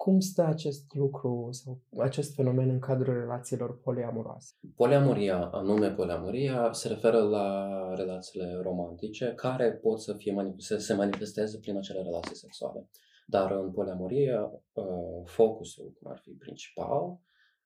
cum 0.03 0.20
stă 0.20 0.43
acest 0.43 0.93
lucru 0.93 1.48
sau 1.51 1.81
acest 1.98 2.34
fenomen 2.34 2.70
în 2.70 2.79
cadrul 2.79 3.13
relațiilor 3.13 3.79
poliamoroase? 3.79 4.53
Poliamoria, 4.75 5.46
anume 5.46 5.91
poliamoria, 5.91 6.72
se 6.72 6.88
referă 6.88 7.17
la 7.17 7.70
relațiile 7.96 8.60
romantice 8.62 9.34
care 9.36 9.72
pot 9.72 10.00
să 10.01 10.13
fie 10.13 10.34
manifeste, 10.34 10.77
se 10.77 10.93
manifesteze 10.93 11.58
prin 11.60 11.77
acele 11.77 12.01
relații 12.01 12.36
sexuale. 12.36 12.89
Dar 13.25 13.51
în 13.51 13.72
poliamorie, 13.72 14.39
uh, 14.74 14.86
focusul, 15.25 15.93
cum 16.00 16.12
ar 16.12 16.20
fi 16.24 16.29
principal, 16.29 17.20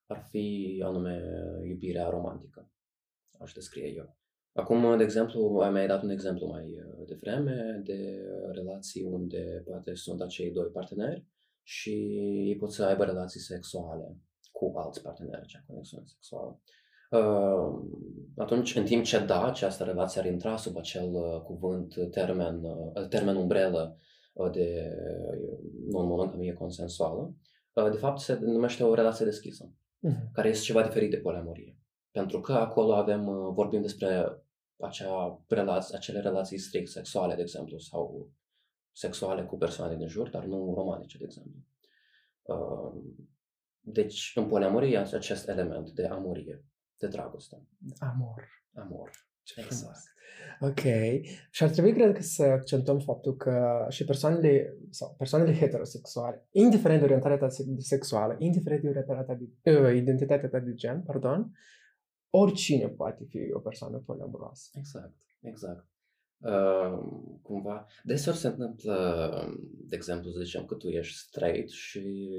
ar 0.06 0.26
fi 0.30 0.82
anume 0.86 1.22
iubirea 1.68 2.10
romantică, 2.10 2.72
aș 3.40 3.52
descrie 3.52 3.94
eu. 3.96 4.18
Acum, 4.54 4.98
de 4.98 5.04
exemplu, 5.04 5.60
ai 5.64 5.72
mai 5.72 5.88
dat 5.88 6.04
un 6.04 6.10
exemplu 6.10 6.48
mai 6.48 6.64
uh, 6.64 7.08
devreme 7.08 7.82
de 7.84 8.22
relații 8.52 9.04
unde 9.04 9.64
poate 9.66 9.94
sunt 9.94 10.22
acei 10.22 10.52
doi 10.52 10.70
parteneri 10.74 11.34
și 11.68 11.92
ei 12.48 12.58
pot 12.58 12.72
să 12.72 12.86
aibă 12.86 13.04
relații 13.04 13.40
sexuale 13.40 14.18
cu 14.52 14.72
alți 14.76 15.02
parteneri, 15.02 15.48
cea 15.48 15.64
conexiune 15.68 16.04
sexuală. 16.06 16.62
Uh, 17.10 17.80
atunci, 18.38 18.76
în 18.76 18.86
timp 18.86 19.04
ce 19.04 19.26
da, 19.26 19.46
această 19.46 19.84
relație 19.84 20.22
ar 20.22 20.28
intra 20.28 20.58
sub 20.58 20.78
acel 20.78 21.14
uh, 21.14 21.42
cuvânt, 21.42 21.94
termen, 22.12 22.64
uh, 22.64 23.08
termen 23.10 23.36
umbrelă 23.36 23.98
de 24.52 24.98
non-monogamie 25.92 26.54
consensuală, 26.54 27.36
de 27.74 27.98
fapt 27.98 28.20
se 28.20 28.40
numește 28.42 28.84
o 28.84 28.94
relație 28.94 29.26
deschisă, 29.26 29.72
uh-huh. 29.72 30.32
care 30.34 30.50
este 30.50 30.64
ceva 30.64 30.84
diferit 30.84 31.10
de 31.10 31.18
poliamorie. 31.18 31.80
Pentru 32.12 32.42
că 32.42 32.54
acolo 32.54 32.94
avem, 32.94 33.26
vorbim 33.54 33.82
despre 33.82 34.40
acea 34.80 35.44
relație, 35.48 35.98
acele 35.98 36.20
relații 36.20 36.58
strict 36.58 36.90
sexuale, 36.90 37.36
de 37.36 37.42
exemplu, 37.42 37.78
sau 37.78 38.30
sexuale 38.96 39.44
cu 39.44 39.58
persoane 39.58 39.96
din 39.96 40.08
jur, 40.08 40.30
dar 40.30 40.46
nu 40.46 40.74
romantice, 40.76 41.18
de 41.18 41.24
exemplu. 41.24 41.60
Deci, 43.80 44.32
în 44.36 44.48
poliamorie 44.48 45.00
este 45.00 45.16
acest 45.16 45.48
element 45.48 45.90
de 45.90 46.06
amorie, 46.06 46.66
de 46.98 47.08
dragoste. 47.08 47.68
Amor. 47.98 48.48
Amor. 48.74 49.12
Ce 49.44 49.60
exact. 49.60 49.76
frumos. 49.76 49.98
Ok. 50.60 50.82
Și 51.52 51.64
ar 51.64 51.70
trebui, 51.70 51.94
cred 51.94 52.14
că, 52.14 52.22
să 52.22 52.44
accentuăm 52.44 53.00
faptul 53.00 53.36
că 53.36 53.86
și 53.90 54.06
persoanele 54.06 54.78
sau 54.90 55.16
persoanele 55.18 55.54
heterosexuale, 55.54 56.48
indiferent 56.52 57.00
de 57.00 57.06
orientarea 57.06 57.38
ta 57.38 57.48
sexuală, 57.78 58.36
indiferent 58.40 58.82
de 58.82 58.88
orientarea 58.88 59.38
de, 59.62 59.80
uh, 59.80 59.96
identitatea 59.96 60.50
ta 60.50 60.60
de 60.60 60.74
gen, 60.74 61.02
pardon, 61.02 61.52
oricine 62.30 62.88
poate 62.88 63.26
fi 63.30 63.52
o 63.54 63.60
persoană 63.60 63.98
poliamoroasă. 63.98 64.70
Exact, 64.74 65.16
exact. 65.42 65.86
Uh, 66.46 67.00
cumva, 67.42 67.88
deseori 68.04 68.38
se 68.38 68.48
întâmplă, 68.48 68.96
de 69.88 69.96
exemplu, 69.96 70.32
să 70.32 70.40
zicem 70.44 70.66
că 70.66 70.76
tu 70.76 70.88
ești 70.88 71.18
straight 71.18 71.70
și 71.70 72.30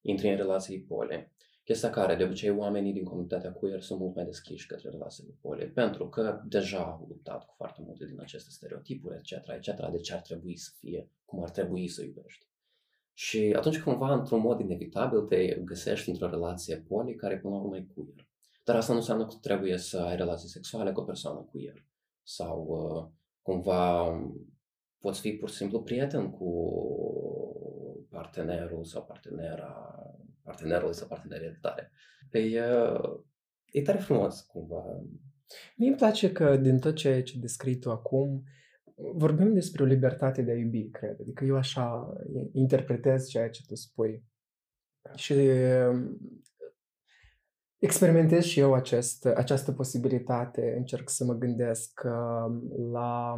intri 0.00 0.28
în 0.28 0.36
relații 0.36 0.80
pole. 0.80 1.32
Chestia 1.64 1.90
care, 1.90 2.16
de 2.16 2.24
obicei, 2.24 2.50
oamenii 2.50 2.92
din 2.92 3.04
comunitatea 3.04 3.52
queer 3.52 3.80
sunt 3.80 4.00
mult 4.00 4.14
mai 4.14 4.24
deschiși 4.24 4.66
către 4.66 4.90
relațiile 4.90 5.34
pole, 5.40 5.64
pentru 5.64 6.08
că 6.08 6.40
deja 6.44 6.78
au 6.78 7.06
luptat 7.08 7.46
cu 7.46 7.54
foarte 7.56 7.82
multe 7.84 8.06
din 8.06 8.20
aceste 8.20 8.50
stereotipuri, 8.50 9.16
etc., 9.16 9.30
etc., 9.48 9.90
de 9.90 9.98
ce 9.98 10.14
ar 10.14 10.20
trebui 10.20 10.56
să 10.56 10.70
fie, 10.78 11.10
cum 11.24 11.42
ar 11.42 11.50
trebui 11.50 11.88
să 11.88 12.02
iubești. 12.02 12.46
Și 13.12 13.54
atunci, 13.56 13.80
cumva, 13.80 14.14
într-un 14.14 14.40
mod 14.40 14.60
inevitabil, 14.60 15.20
te 15.20 15.60
găsești 15.64 16.08
într-o 16.08 16.30
relație 16.30 16.76
poli 16.76 17.14
care, 17.14 17.38
până 17.38 17.54
la 17.54 17.60
urmă, 17.60 17.76
e 17.76 17.86
queer. 17.94 18.28
Dar 18.64 18.76
asta 18.76 18.92
nu 18.92 18.98
înseamnă 18.98 19.26
că 19.26 19.34
trebuie 19.40 19.76
să 19.76 19.98
ai 19.98 20.16
relații 20.16 20.48
sexuale 20.48 20.92
cu 20.92 21.00
o 21.00 21.04
persoană 21.04 21.48
queer 21.50 21.86
sau 22.22 22.66
uh, 22.66 23.15
cumva 23.46 24.12
poți 24.98 25.20
fi 25.20 25.32
pur 25.32 25.48
și 25.50 25.56
simplu 25.56 25.82
prieten 25.82 26.30
cu 26.30 26.50
partenerul 28.10 28.84
sau 28.84 29.04
partenera, 29.04 29.94
partenerul 30.42 30.92
sau 30.92 31.08
partenerii 31.08 31.58
tare. 31.60 31.90
E, 32.30 32.60
uh, 32.60 33.20
e 33.72 33.82
tare 33.82 33.98
frumos, 33.98 34.40
cumva. 34.40 34.82
Mie 35.76 35.88
îmi 35.88 35.96
place 35.96 36.32
că 36.32 36.56
din 36.56 36.78
tot 36.78 36.94
ceea 36.94 37.22
ce 37.22 37.38
descrii 37.38 37.78
tu 37.78 37.90
acum, 37.90 38.42
vorbim 38.94 39.52
despre 39.52 39.82
o 39.82 39.86
libertate 39.86 40.42
de 40.42 40.50
a 40.50 40.56
iubi, 40.56 40.90
cred. 40.90 41.20
Adică 41.20 41.44
eu 41.44 41.56
așa 41.56 42.12
interpretez 42.52 43.28
ceea 43.28 43.50
ce 43.50 43.62
tu 43.66 43.74
spui. 43.74 44.24
Și 45.14 45.34
experimentez 47.78 48.44
și 48.44 48.60
eu 48.60 48.74
acest, 48.74 49.26
această 49.26 49.72
posibilitate, 49.72 50.74
încerc 50.76 51.08
să 51.08 51.24
mă 51.24 51.34
gândesc 51.34 52.02
uh, 52.04 52.54
la, 52.92 53.36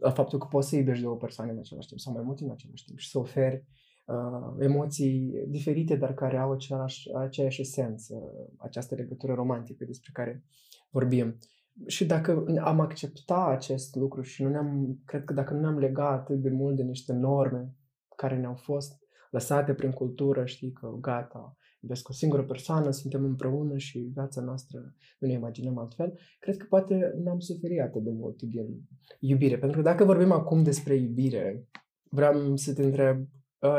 la 0.00 0.10
faptul 0.10 0.38
că 0.38 0.46
poți 0.50 0.68
să 0.68 0.76
iubești 0.76 1.02
două 1.02 1.16
persoane 1.16 1.50
în 1.50 1.58
același 1.58 1.86
timp 1.86 2.00
sau 2.00 2.12
mai 2.12 2.22
multe 2.22 2.44
în 2.44 2.50
același 2.50 2.84
timp 2.84 2.98
și 2.98 3.10
să 3.10 3.18
oferi 3.18 3.64
uh, 4.04 4.54
emoții 4.58 5.44
diferite, 5.48 5.96
dar 5.96 6.14
care 6.14 6.38
au 6.38 6.52
același, 6.52 7.14
aceeași 7.14 7.60
esență, 7.60 8.14
această 8.58 8.94
legătură 8.94 9.34
romantică 9.34 9.84
despre 9.84 10.10
care 10.12 10.44
vorbim. 10.90 11.38
Și 11.86 12.06
dacă 12.06 12.44
am 12.60 12.80
accepta 12.80 13.44
acest 13.44 13.94
lucru 13.94 14.22
și 14.22 14.42
nu 14.42 14.48
ne-am, 14.48 14.98
cred 15.04 15.24
că 15.24 15.32
dacă 15.32 15.54
nu 15.54 15.60
ne-am 15.60 15.78
legat 15.78 16.12
atât 16.20 16.42
de 16.42 16.50
mult 16.50 16.76
de 16.76 16.82
niște 16.82 17.12
norme 17.12 17.74
care 18.16 18.36
ne-au 18.36 18.54
fost 18.54 18.98
lăsate 19.30 19.74
prin 19.74 19.90
cultură, 19.90 20.44
știi 20.44 20.72
că 20.72 20.96
gata, 21.00 21.56
iubesc 21.84 22.08
o 22.08 22.12
singură 22.12 22.44
persoană, 22.44 22.90
suntem 22.90 23.24
împreună 23.24 23.76
și 23.76 23.98
viața 23.98 24.40
noastră 24.40 24.94
nu 25.18 25.28
ne 25.28 25.32
imaginăm 25.32 25.78
altfel, 25.78 26.18
cred 26.38 26.56
că 26.56 26.66
poate 26.68 27.12
n-am 27.24 27.38
suferit 27.38 27.80
atât 27.80 28.02
de 28.02 28.10
mult 28.10 28.42
din 28.42 28.86
iubire. 29.18 29.58
Pentru 29.58 29.76
că 29.76 29.82
dacă 29.82 30.04
vorbim 30.04 30.32
acum 30.32 30.62
despre 30.62 30.94
iubire, 30.94 31.68
vreau 32.10 32.56
să 32.56 32.74
te 32.74 32.82
întreb, 32.82 33.26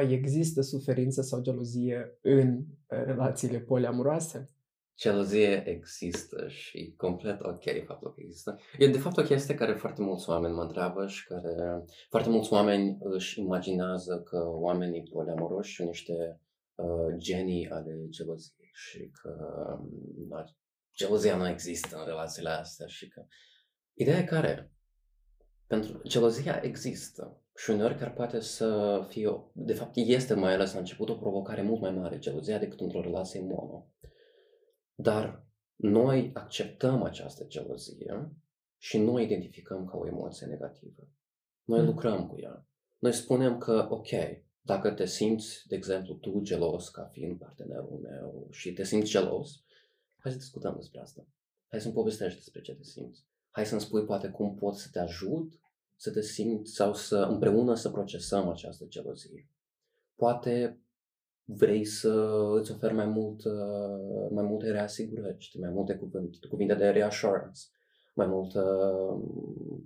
există 0.09 0.61
suferință 0.61 1.21
sau 1.21 1.41
gelozie 1.41 2.17
în 2.21 2.63
relațiile 2.87 3.59
poliamuroase? 3.59 4.49
Gelozie 4.97 5.67
există 5.67 6.47
și 6.47 6.93
complet 6.97 7.41
ok 7.41 7.85
faptul 7.85 8.13
că 8.13 8.21
există. 8.21 8.59
E 8.77 8.87
de 8.87 8.97
fapt 8.97 9.17
o 9.17 9.21
chestie 9.21 9.55
care 9.55 9.73
foarte 9.73 10.01
mulți 10.01 10.29
oameni 10.29 10.53
mă 10.53 10.61
întreabă 10.61 11.07
și 11.07 11.27
care 11.27 11.83
foarte 12.09 12.29
mulți 12.29 12.53
oameni 12.53 12.97
își 12.99 13.39
imaginează 13.39 14.21
că 14.21 14.37
oamenii 14.47 15.09
poliamoroși 15.11 15.75
sunt 15.75 15.87
niște 15.87 16.39
uh, 16.75 17.15
genii 17.17 17.69
ale 17.69 18.05
geloziei 18.09 18.69
și 18.73 19.09
că 19.21 19.57
uh, 20.29 20.45
gelozia 20.95 21.35
nu 21.35 21.47
există 21.47 21.97
în 21.97 22.05
relațiile 22.05 22.49
astea 22.49 22.87
și 22.87 23.07
că 23.07 23.25
ideea 23.93 24.17
e 24.17 24.23
care 24.23 24.71
pentru 25.67 26.01
gelozia 26.07 26.61
există 26.63 27.41
și 27.55 27.69
uneori 27.69 27.97
chiar 27.97 28.13
poate 28.13 28.39
să 28.39 28.99
fie, 29.09 29.29
de 29.53 29.73
fapt 29.73 29.95
este 29.95 30.33
mai 30.33 30.53
ales 30.53 30.73
la 30.73 30.79
început 30.79 31.09
o 31.09 31.15
provocare 31.15 31.61
mult 31.61 31.81
mai 31.81 31.91
mare, 31.91 32.19
gelozia, 32.19 32.59
decât 32.59 32.79
într-o 32.79 33.01
relație 33.01 33.41
mono. 33.41 33.89
Dar 34.95 35.45
noi 35.75 36.31
acceptăm 36.33 37.03
această 37.03 37.45
gelozie 37.47 38.31
și 38.77 38.97
nu 38.97 39.13
o 39.13 39.19
identificăm 39.19 39.85
ca 39.85 39.97
o 39.97 40.07
emoție 40.07 40.47
negativă. 40.47 41.09
Noi 41.63 41.79
mm. 41.79 41.85
lucrăm 41.85 42.27
cu 42.27 42.39
ea. 42.39 42.67
Noi 42.97 43.13
spunem 43.13 43.57
că, 43.57 43.87
ok, 43.89 44.09
dacă 44.65 44.91
te 44.91 45.05
simți, 45.05 45.67
de 45.67 45.75
exemplu, 45.75 46.13
tu 46.13 46.39
gelos 46.41 46.89
ca 46.89 47.09
fiind 47.11 47.37
partenerul 47.37 47.99
meu 48.01 48.47
și 48.51 48.73
te 48.73 48.83
simți 48.83 49.09
gelos, 49.09 49.63
hai 50.17 50.31
să 50.31 50.37
discutăm 50.37 50.75
despre 50.75 50.99
asta. 50.99 51.27
Hai 51.67 51.81
să-mi 51.81 51.93
povestești 51.93 52.37
despre 52.37 52.61
ce 52.61 52.75
te 52.75 52.83
simți. 52.83 53.25
Hai 53.49 53.65
să-mi 53.65 53.81
spui 53.81 54.05
poate 54.05 54.29
cum 54.29 54.55
pot 54.55 54.75
să 54.75 54.87
te 54.91 54.99
ajut 54.99 55.59
să 55.95 56.11
te 56.11 56.21
simți 56.21 56.73
sau 56.73 56.93
să 56.93 57.17
împreună 57.17 57.75
să 57.75 57.89
procesăm 57.89 58.49
această 58.49 58.85
gelozie. 58.87 59.49
Poate 60.15 60.79
vrei 61.43 61.85
să 61.85 62.11
îți 62.59 62.71
oferi 62.71 62.93
mai, 62.93 63.05
mult, 63.05 63.43
mai 64.31 64.43
multe 64.43 64.71
reasigurări, 64.71 65.39
știi, 65.39 65.59
mai 65.59 65.69
multe 65.69 65.95
cuvinte, 65.95 66.47
cuvinte 66.47 66.73
de 66.73 66.89
reassurance, 66.89 67.61
mai 68.15 68.27
multă 68.27 68.61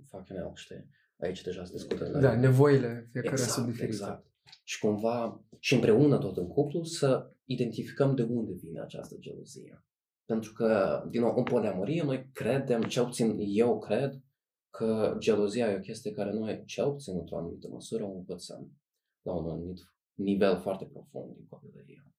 fucking 0.06 0.38
hell, 0.38 0.52
știi? 0.54 0.88
Aici 1.18 1.42
deja 1.42 1.64
se 1.64 1.72
discută. 1.72 2.04
Da, 2.04 2.36
nevoile 2.36 3.08
fiecare 3.10 3.32
exact, 3.32 3.50
sunt 3.50 3.66
diferite. 3.66 3.92
Exact. 3.92 4.29
Și 4.64 4.78
cumva 4.78 5.44
și 5.58 5.74
împreună 5.74 6.18
tot 6.18 6.36
în 6.36 6.48
cuplu 6.48 6.82
să 6.82 7.30
identificăm 7.44 8.14
de 8.14 8.22
unde 8.22 8.52
vine 8.52 8.80
această 8.80 9.16
gelozie. 9.18 9.84
Pentru 10.24 10.52
că, 10.52 11.02
din 11.10 11.20
nou, 11.20 11.36
în 11.36 11.44
poliamorie 11.44 12.02
noi 12.02 12.30
credem, 12.32 12.82
cel 12.82 13.04
puțin 13.04 13.36
eu 13.38 13.78
cred, 13.78 14.22
că 14.70 15.16
gelozia 15.18 15.70
e 15.70 15.76
o 15.76 15.80
chestie 15.80 16.12
care 16.12 16.32
noi, 16.32 16.64
cel 16.64 16.90
puțin 16.90 17.18
într-o 17.18 17.36
anumită 17.36 17.68
măsură, 17.68 18.04
o 18.04 18.12
învățăm 18.12 18.72
la 19.22 19.32
un 19.32 19.50
anumit 19.50 19.78
nivel 20.14 20.60
foarte 20.60 20.84
profund 20.84 21.34
din 21.34 21.46
copilărie. 21.46 22.14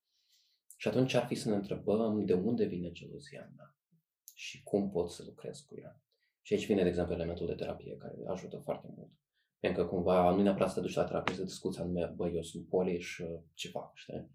Și 0.77 0.87
atunci 0.87 1.13
ar 1.13 1.25
fi 1.25 1.35
să 1.35 1.49
ne 1.49 1.55
întrebăm 1.55 2.25
de 2.25 2.33
unde 2.33 2.65
vine 2.65 2.91
gelozia 2.91 3.51
mea 3.55 3.75
și 4.33 4.63
cum 4.63 4.89
pot 4.89 5.11
să 5.11 5.23
lucrez 5.25 5.59
cu 5.59 5.79
ea. 5.79 6.01
Și 6.41 6.53
aici 6.53 6.65
vine, 6.65 6.81
de 6.81 6.87
exemplu, 6.87 7.13
elementul 7.13 7.47
de 7.47 7.53
terapie 7.53 7.97
care 7.97 8.15
ajută 8.27 8.57
foarte 8.57 8.93
mult. 8.95 9.11
Pentru 9.61 9.83
că 9.83 9.89
cumva 9.89 10.35
nu 10.35 10.41
neapărat 10.41 10.69
să 10.69 10.75
te 10.75 10.81
duci 10.81 10.95
la 10.95 11.03
terapie 11.03 11.35
să 11.35 11.43
discuți 11.43 11.79
anume, 11.79 12.13
bă, 12.15 12.29
eu 12.29 12.41
sunt 12.41 12.67
poli 12.67 12.99
și 12.99 13.25
ce 13.53 13.69
fac, 13.69 13.91
știi? 13.95 14.29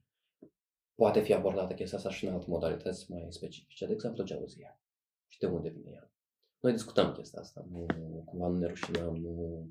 Poate 0.95 1.21
fi 1.21 1.33
abordată 1.33 1.75
chestia 1.75 1.99
asta 1.99 2.11
și 2.11 2.27
în 2.27 2.33
alte 2.33 2.47
modalități 2.49 3.11
mai 3.11 3.27
specifice, 3.29 3.87
de 3.87 3.93
exemplu, 3.93 4.25
gelozia. 4.25 4.81
Și 5.27 5.39
de 5.39 5.47
unde 5.47 5.69
vine 5.69 5.91
ea. 5.91 6.13
Noi 6.61 6.73
discutăm 6.73 7.13
chestia 7.13 7.41
asta, 7.41 7.67
nu, 7.71 7.87
cumva 8.25 8.49
nu 8.49 8.59
ne 8.59 8.67
rușinăm, 8.67 9.17
nu... 9.17 9.69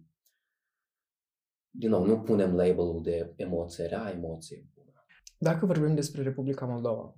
Din 1.70 1.90
nou, 1.90 2.06
nu 2.06 2.22
punem 2.22 2.56
label-ul 2.56 3.02
de 3.02 3.34
emoție 3.36 3.86
rea, 3.86 4.12
emoție 4.12 4.70
bună. 4.74 5.06
Dacă 5.38 5.66
vorbim 5.66 5.96
despre 5.96 6.22
Republica 6.22 6.66
Moldova, 6.66 7.18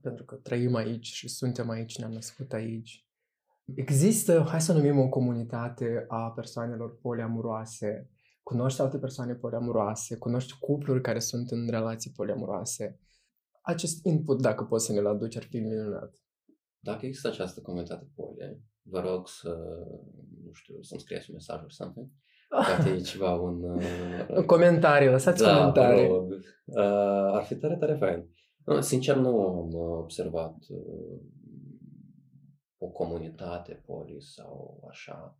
pentru 0.00 0.24
că 0.24 0.34
trăim 0.34 0.74
aici 0.74 1.06
și 1.06 1.28
suntem 1.28 1.68
aici, 1.68 1.98
ne-am 1.98 2.12
născut 2.12 2.52
aici, 2.52 3.06
există, 3.74 4.44
hai 4.48 4.60
să 4.60 4.72
numim 4.72 4.98
o 4.98 5.08
comunitate 5.08 6.04
a 6.08 6.30
persoanelor 6.30 6.98
poliamuroase, 6.98 8.10
cunoști 8.42 8.80
alte 8.80 8.98
persoane 8.98 9.34
poliamuroase, 9.34 10.16
cunoști 10.16 10.58
cupluri 10.58 11.00
care 11.00 11.18
sunt 11.18 11.50
în 11.50 11.68
relații 11.70 12.12
poliamuroase. 12.16 13.00
Acest 13.62 14.04
input, 14.04 14.42
dacă 14.42 14.64
poți 14.64 14.84
să 14.86 14.92
ne-l 14.92 15.06
aduci, 15.06 15.36
ar 15.36 15.42
fi 15.42 15.58
minunat. 15.58 16.14
Dacă 16.78 17.06
există 17.06 17.28
această 17.28 17.60
comunitate 17.60 18.08
poli, 18.14 18.62
vă 18.82 19.00
rog 19.00 19.28
să, 19.28 19.56
nu 20.44 20.52
știu, 20.52 20.82
să-mi 20.82 21.00
scrieți 21.00 21.30
un 21.30 21.34
mesaj 21.34 21.62
or 21.62 21.70
something. 21.70 22.06
Poate 22.48 22.88
e 22.88 23.00
ceva 23.00 23.34
un... 23.34 23.62
Uh, 24.28 24.44
comentarii, 24.44 25.08
lăsați 25.08 25.42
da, 25.42 25.56
comentarii. 25.56 26.06
Rog. 26.06 26.32
Uh, 26.64 27.34
ar 27.36 27.42
fi 27.42 27.54
tare, 27.54 27.76
tare 27.76 27.94
fain. 27.94 28.28
Sincer, 28.82 29.16
nu 29.16 29.40
am 29.40 29.74
observat 29.74 30.56
uh, 30.68 31.20
o 32.84 32.88
comunitate 32.88 33.82
poli 33.86 34.22
sau 34.22 34.84
așa. 34.88 35.38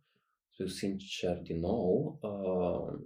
Fiu 0.49 0.67
sincer, 0.67 1.37
din 1.37 1.59
nou, 1.59 2.19
uh, 2.21 2.99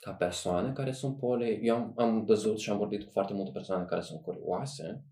ca 0.00 0.12
persoane 0.12 0.72
care 0.72 0.92
sunt 0.92 1.18
poli, 1.18 1.58
eu 1.62 1.74
am, 1.74 1.92
am 1.96 2.24
văzut 2.24 2.58
și 2.58 2.70
am 2.70 2.78
vorbit 2.78 3.04
cu 3.04 3.10
foarte 3.10 3.32
multe 3.32 3.50
persoane 3.50 3.84
care 3.84 4.00
sunt 4.00 4.22
curioase 4.22 5.04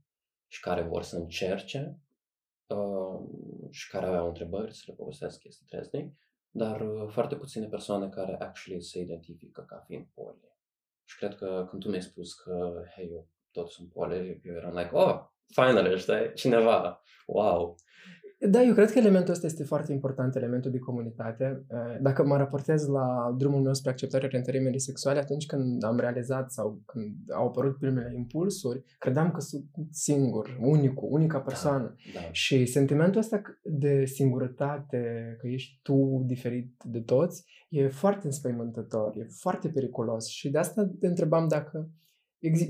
și 0.47 0.61
care 0.61 0.83
vor 0.83 1.03
să 1.03 1.17
încerce 1.17 2.01
uh, 2.67 3.21
și 3.71 3.91
care 3.91 4.07
aveau 4.07 4.27
întrebări 4.27 4.75
să 4.75 4.85
le 4.87 4.95
povestesc 4.95 5.39
chestii 5.39 5.67
treznic, 5.67 6.15
dar 6.51 6.81
uh, 6.81 7.09
foarte 7.11 7.37
puține 7.37 7.67
persoane 7.67 8.09
care 8.09 8.37
actually 8.39 8.83
se 8.83 9.01
identifică 9.01 9.65
ca 9.69 9.85
fiind 9.87 10.07
poli. 10.15 10.53
Și 11.05 11.17
cred 11.17 11.35
că 11.35 11.67
când 11.69 11.83
tu 11.83 11.89
mi-ai 11.89 12.03
spus 12.03 12.35
că, 12.35 12.83
hei, 12.95 13.09
eu 13.11 13.29
tot 13.51 13.71
sunt 13.71 13.93
poli, 13.93 14.41
eu 14.45 14.55
eram 14.55 14.77
like, 14.77 14.91
oh, 14.93 15.21
finally, 15.47 15.99
știi, 15.99 16.33
cineva, 16.35 17.03
wow. 17.27 17.77
Da, 18.51 18.63
eu 18.63 18.75
cred 18.75 18.91
că 18.91 18.99
elementul 18.99 19.33
ăsta 19.33 19.47
este 19.47 19.65
foarte 19.65 19.93
important, 19.93 20.37
elementul 20.37 20.71
de 20.71 20.79
comunitate. 20.79 21.65
Eh, 21.71 21.99
dacă 22.01 22.25
mă 22.25 22.37
raportez 22.37 22.87
la 22.87 23.35
drumul 23.39 23.61
meu 23.61 23.75
spre 23.75 23.91
acceptarea 23.91 24.27
orientării 24.27 24.81
sexuale, 24.81 25.19
atunci 25.19 25.47
când 25.47 25.85
am 25.85 25.99
realizat 25.99 26.53
sau 26.53 26.83
când 26.87 27.15
au 27.35 27.47
apărut 27.47 27.79
primele 27.79 28.15
impulsuri, 28.17 28.85
credeam 28.99 29.31
că 29.31 29.41
sunt 29.41 29.65
singur, 29.91 30.59
unicul, 30.61 31.09
unica 31.11 31.39
da, 31.39 31.45
persoană. 31.45 31.95
Da, 32.15 32.21
da. 32.21 32.33
Și 32.33 32.67
sentimentul 32.67 33.21
ăsta 33.21 33.43
de 33.63 34.05
singurătate, 34.05 35.37
că 35.41 35.47
ești 35.47 35.81
tu 35.83 36.23
diferit 36.27 36.83
de 36.85 37.01
toți, 37.01 37.45
e 37.69 37.89
foarte 37.89 38.27
înspăimântător, 38.27 39.17
e 39.17 39.27
foarte 39.31 39.69
periculos. 39.69 40.27
Și 40.27 40.51
de 40.51 40.59
asta 40.59 40.91
te 41.01 41.07
întrebam 41.07 41.49
dacă 41.49 41.89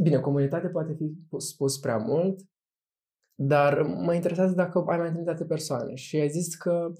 Bine, 0.02 0.20
comunitate 0.20 0.68
poate 0.68 0.92
fi 0.92 1.38
spus 1.38 1.78
prea 1.78 1.96
mult, 1.96 2.40
dar 3.34 3.82
mă 3.82 4.14
interesează 4.14 4.54
dacă 4.54 4.78
ai 4.78 4.96
mai 4.96 5.06
întâlnit 5.06 5.28
alte 5.28 5.44
persoane 5.44 5.94
și 5.94 6.16
ai 6.16 6.28
zis 6.28 6.54
că 6.54 6.92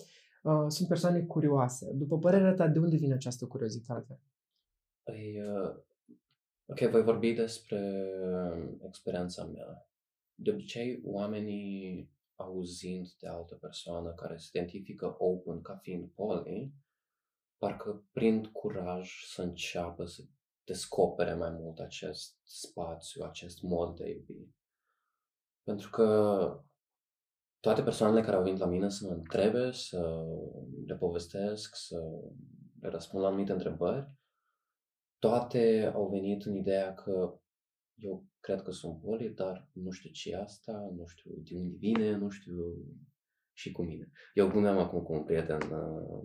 uh, 0.43 0.65
sunt 0.69 0.89
persoane 0.89 1.23
curioase. 1.23 1.93
După 1.93 2.19
părerea 2.19 2.55
ta, 2.55 2.69
de 2.69 2.79
unde 2.79 2.97
vine 2.97 3.15
această 3.15 3.47
curiozitate? 3.47 4.21
Păi, 5.03 5.43
uh, 5.43 5.77
ok, 6.67 6.91
voi 6.91 7.03
vorbi 7.03 7.33
despre 7.33 8.05
experiența 8.87 9.45
mea. 9.45 9.89
De 10.35 10.51
obicei, 10.51 11.01
oamenii 11.05 12.13
auzind 12.37 13.13
de 13.21 13.27
altă 13.27 13.55
persoană 13.55 14.13
care 14.13 14.37
se 14.37 14.49
identifică 14.53 15.15
open 15.19 15.61
ca 15.61 15.77
fiind 15.77 16.11
poly, 16.15 16.73
parcă 17.59 18.05
prind 18.13 18.47
curaj 18.47 19.11
să 19.27 19.43
înceapă 19.43 20.05
să 20.05 20.23
descopere 20.65 21.35
mai 21.35 21.51
mult 21.51 21.79
acest 21.79 22.39
spațiu, 22.43 23.25
acest 23.25 23.63
mod 23.63 23.97
de 23.97 24.09
iubi. 24.09 24.49
Pentru 25.65 25.91
că 25.91 26.07
toate 27.61 27.83
persoanele 27.83 28.21
care 28.23 28.37
au 28.37 28.43
venit 28.43 28.59
la 28.59 28.67
mine 28.67 28.89
să 28.89 29.07
mă 29.07 29.13
întrebe, 29.13 29.71
să 29.73 30.25
le 30.87 30.97
povestesc, 30.97 31.77
să 31.77 31.97
le 32.81 32.89
răspund 32.89 33.23
la 33.23 33.29
anumite 33.29 33.53
întrebări, 33.53 34.13
toate 35.19 35.91
au 35.95 36.09
venit 36.09 36.45
în 36.45 36.55
ideea 36.55 36.95
că 36.95 37.39
eu 37.95 38.27
cred 38.41 38.63
că 38.63 38.71
sunt 38.71 39.01
poli, 39.01 39.29
dar 39.29 39.69
nu 39.73 39.91
știu 39.91 40.11
ce 40.11 40.31
e 40.31 40.41
asta, 40.41 40.93
nu 40.97 41.07
știu 41.07 41.31
de 41.35 41.57
unde 41.57 41.77
vine, 41.77 42.17
nu 42.17 42.29
știu 42.29 42.55
și 43.53 43.73
cu 43.73 43.83
mine. 43.83 44.11
Eu 44.35 44.49
glumeam 44.49 44.79
acum 44.79 45.03
cu 45.03 45.13
un 45.13 45.25
prieten, 45.25 45.61
uh, 45.71 46.23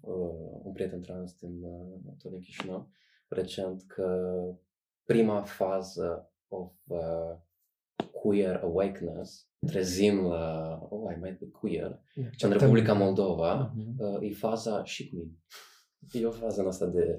uh, 0.00 0.60
un 0.62 0.72
prieten 0.72 1.00
trans 1.00 1.34
din 1.34 1.62
uh, 1.62 2.14
tot 2.18 2.30
din 2.30 2.40
Chișinău, 2.40 2.90
recent, 3.28 3.82
că 3.86 4.32
prima 5.04 5.42
fază 5.42 6.32
of 6.48 6.72
uh, 6.86 7.36
queer 8.24 8.60
awakeness, 8.62 9.48
trezim 9.66 10.26
la, 10.26 10.78
oh, 10.90 11.12
I 11.12 11.18
might 11.20 11.38
be 11.38 11.50
queer, 11.50 12.00
yeah, 12.14 12.30
în 12.38 12.50
Republica 12.50 12.92
Moldova, 12.92 13.74
uh-huh. 13.74 13.98
uh, 13.98 14.28
e 14.28 14.32
faza 14.32 14.84
și 14.84 15.10
cu 15.10 15.16
mine. 15.16 15.38
E 16.12 16.26
o 16.26 16.30
fază 16.30 16.60
în 16.60 16.66
asta 16.66 16.86
de 16.86 17.18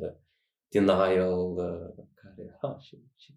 denial 0.68 1.56
uh, 1.56 2.06
care, 2.14 2.58
ha, 2.62 2.78
și, 2.80 3.04
și 3.16 3.34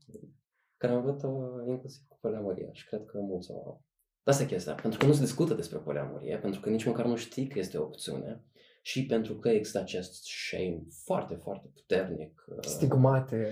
care 0.76 0.92
am 0.92 1.02
văzut 1.02 1.22
uh, 1.22 1.66
inclusiv 1.66 2.02
cu 2.08 2.18
poliamoria 2.20 2.68
și 2.72 2.86
cred 2.86 3.04
că 3.04 3.18
mulți 3.18 3.50
au. 3.50 3.82
Asta 4.22 4.42
e 4.42 4.46
chestia, 4.46 4.74
pentru 4.74 4.98
că 4.98 5.06
nu 5.06 5.12
se 5.12 5.20
discută 5.20 5.54
despre 5.54 5.78
poliamorie, 5.78 6.38
pentru 6.38 6.60
că 6.60 6.70
nici 6.70 6.84
măcar 6.84 7.06
nu 7.06 7.16
știi 7.16 7.46
că 7.46 7.58
este 7.58 7.78
o 7.78 7.82
opțiune 7.82 8.44
și 8.82 9.06
pentru 9.06 9.34
că 9.34 9.48
există 9.48 9.78
acest 9.78 10.24
shame 10.24 10.82
foarte, 11.04 11.34
foarte 11.34 11.70
puternic. 11.74 12.44
Uh, 12.48 12.56
Stigmate, 12.60 13.46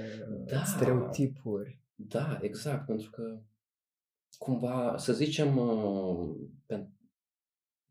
da, 0.44 0.62
stereotipuri. 0.62 1.81
Da, 1.94 2.38
exact, 2.40 2.87
pentru 2.87 3.11
că 3.11 3.40
cumva, 4.38 4.96
să 4.96 5.12
zicem, 5.12 5.57
uh, 5.57 6.35
pe, 6.66 6.88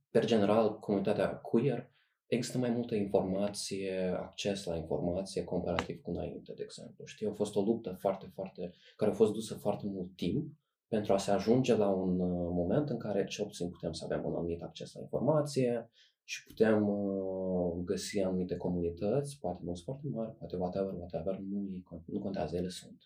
per 0.09 0.25
general, 0.25 0.79
comunitatea 0.79 1.35
queer, 1.35 1.89
există 2.25 2.57
mai 2.57 2.69
multă 2.69 2.95
informație, 2.95 4.15
acces 4.19 4.63
la 4.63 4.75
informație 4.75 5.43
comparativ 5.43 6.01
cu 6.01 6.09
înainte, 6.09 6.53
de 6.55 6.63
exemplu. 6.63 7.05
Știi, 7.05 7.27
a 7.27 7.33
fost 7.33 7.55
o 7.55 7.61
luptă 7.61 7.95
foarte, 7.99 8.31
foarte, 8.33 8.73
care 8.95 9.11
a 9.11 9.13
fost 9.13 9.33
dusă 9.33 9.53
foarte 9.53 9.85
mult 9.87 10.15
timp 10.15 10.53
pentru 10.87 11.13
a 11.13 11.17
se 11.17 11.31
ajunge 11.31 11.75
la 11.75 11.89
un 11.89 12.19
uh, 12.19 12.49
moment 12.51 12.89
în 12.89 12.97
care 12.97 13.25
cel 13.25 13.45
puțin 13.45 13.69
putem 13.69 13.91
să 13.91 14.03
avem 14.05 14.25
un 14.25 14.33
anumit 14.35 14.61
acces 14.61 14.93
la 14.93 15.01
informație 15.01 15.89
și 16.23 16.43
putem 16.43 16.89
uh, 16.89 17.83
găsi 17.83 18.19
anumite 18.19 18.57
comunități, 18.57 19.39
poate 19.39 19.61
nu 19.63 19.73
sunt 19.73 19.83
foarte 19.85 20.07
mari, 20.07 20.35
poate 20.37 20.55
whatever, 20.55 20.93
whatever, 20.93 21.37
nu, 21.37 21.83
nu 22.05 22.19
contează, 22.19 22.55
ele 22.55 22.69
sunt. 22.69 22.97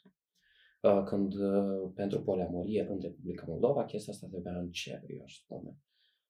Uh, 0.81 1.03
când 1.03 1.33
uh, 1.33 1.91
pentru 1.95 2.21
poliamorie 2.21 2.87
în 2.89 2.99
Republica 3.01 3.45
Moldova, 3.47 3.85
chestia 3.85 4.13
asta 4.13 4.27
trebuia 4.27 4.57
în 4.57 4.71
cer, 4.71 5.01
eu 5.07 5.23
aș 5.23 5.35
spune. 5.37 5.77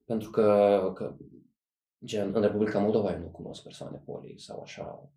Pentru 0.05 0.29
că, 0.29 0.91
că 0.95 1.17
gen, 2.05 2.35
în 2.35 2.41
Republica 2.41 2.79
Moldova 2.79 3.11
eu 3.11 3.19
nu 3.19 3.29
cunosc 3.29 3.63
persoane 3.63 4.01
poli 4.05 4.39
sau 4.39 4.61
așa, 4.61 5.11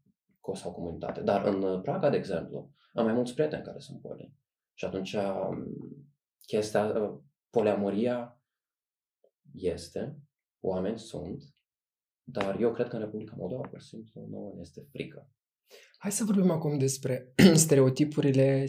sau 0.55 0.73
comunitate. 0.73 1.21
Dar 1.21 1.47
în 1.47 1.81
Praga, 1.81 2.11
de 2.11 2.17
exemplu, 2.17 2.71
am 2.93 3.05
mai 3.05 3.15
mulți 3.15 3.35
prieteni 3.35 3.63
care 3.63 3.79
sunt 3.79 4.01
poli. 4.01 4.35
Și 4.75 4.85
atunci 4.85 5.13
um, 5.13 5.67
chestia, 6.47 6.85
uh, 6.85 7.19
poliamoria 7.51 8.41
este, 9.55 10.17
oameni 10.61 10.99
sunt, 10.99 11.43
dar 12.23 12.61
eu 12.61 12.73
cred 12.73 12.89
că 12.89 12.97
în 12.97 13.03
Republica 13.03 13.35
Moldova, 13.37 13.69
pur 13.69 13.81
și 13.81 13.87
simplu, 13.87 14.27
nu 14.29 14.59
este 14.61 14.87
frică. 14.91 15.31
Hai 15.99 16.13
să 16.13 16.25
vorbim 16.25 16.51
acum 16.51 16.79
despre 16.79 17.33
stereotipurile, 17.55 18.65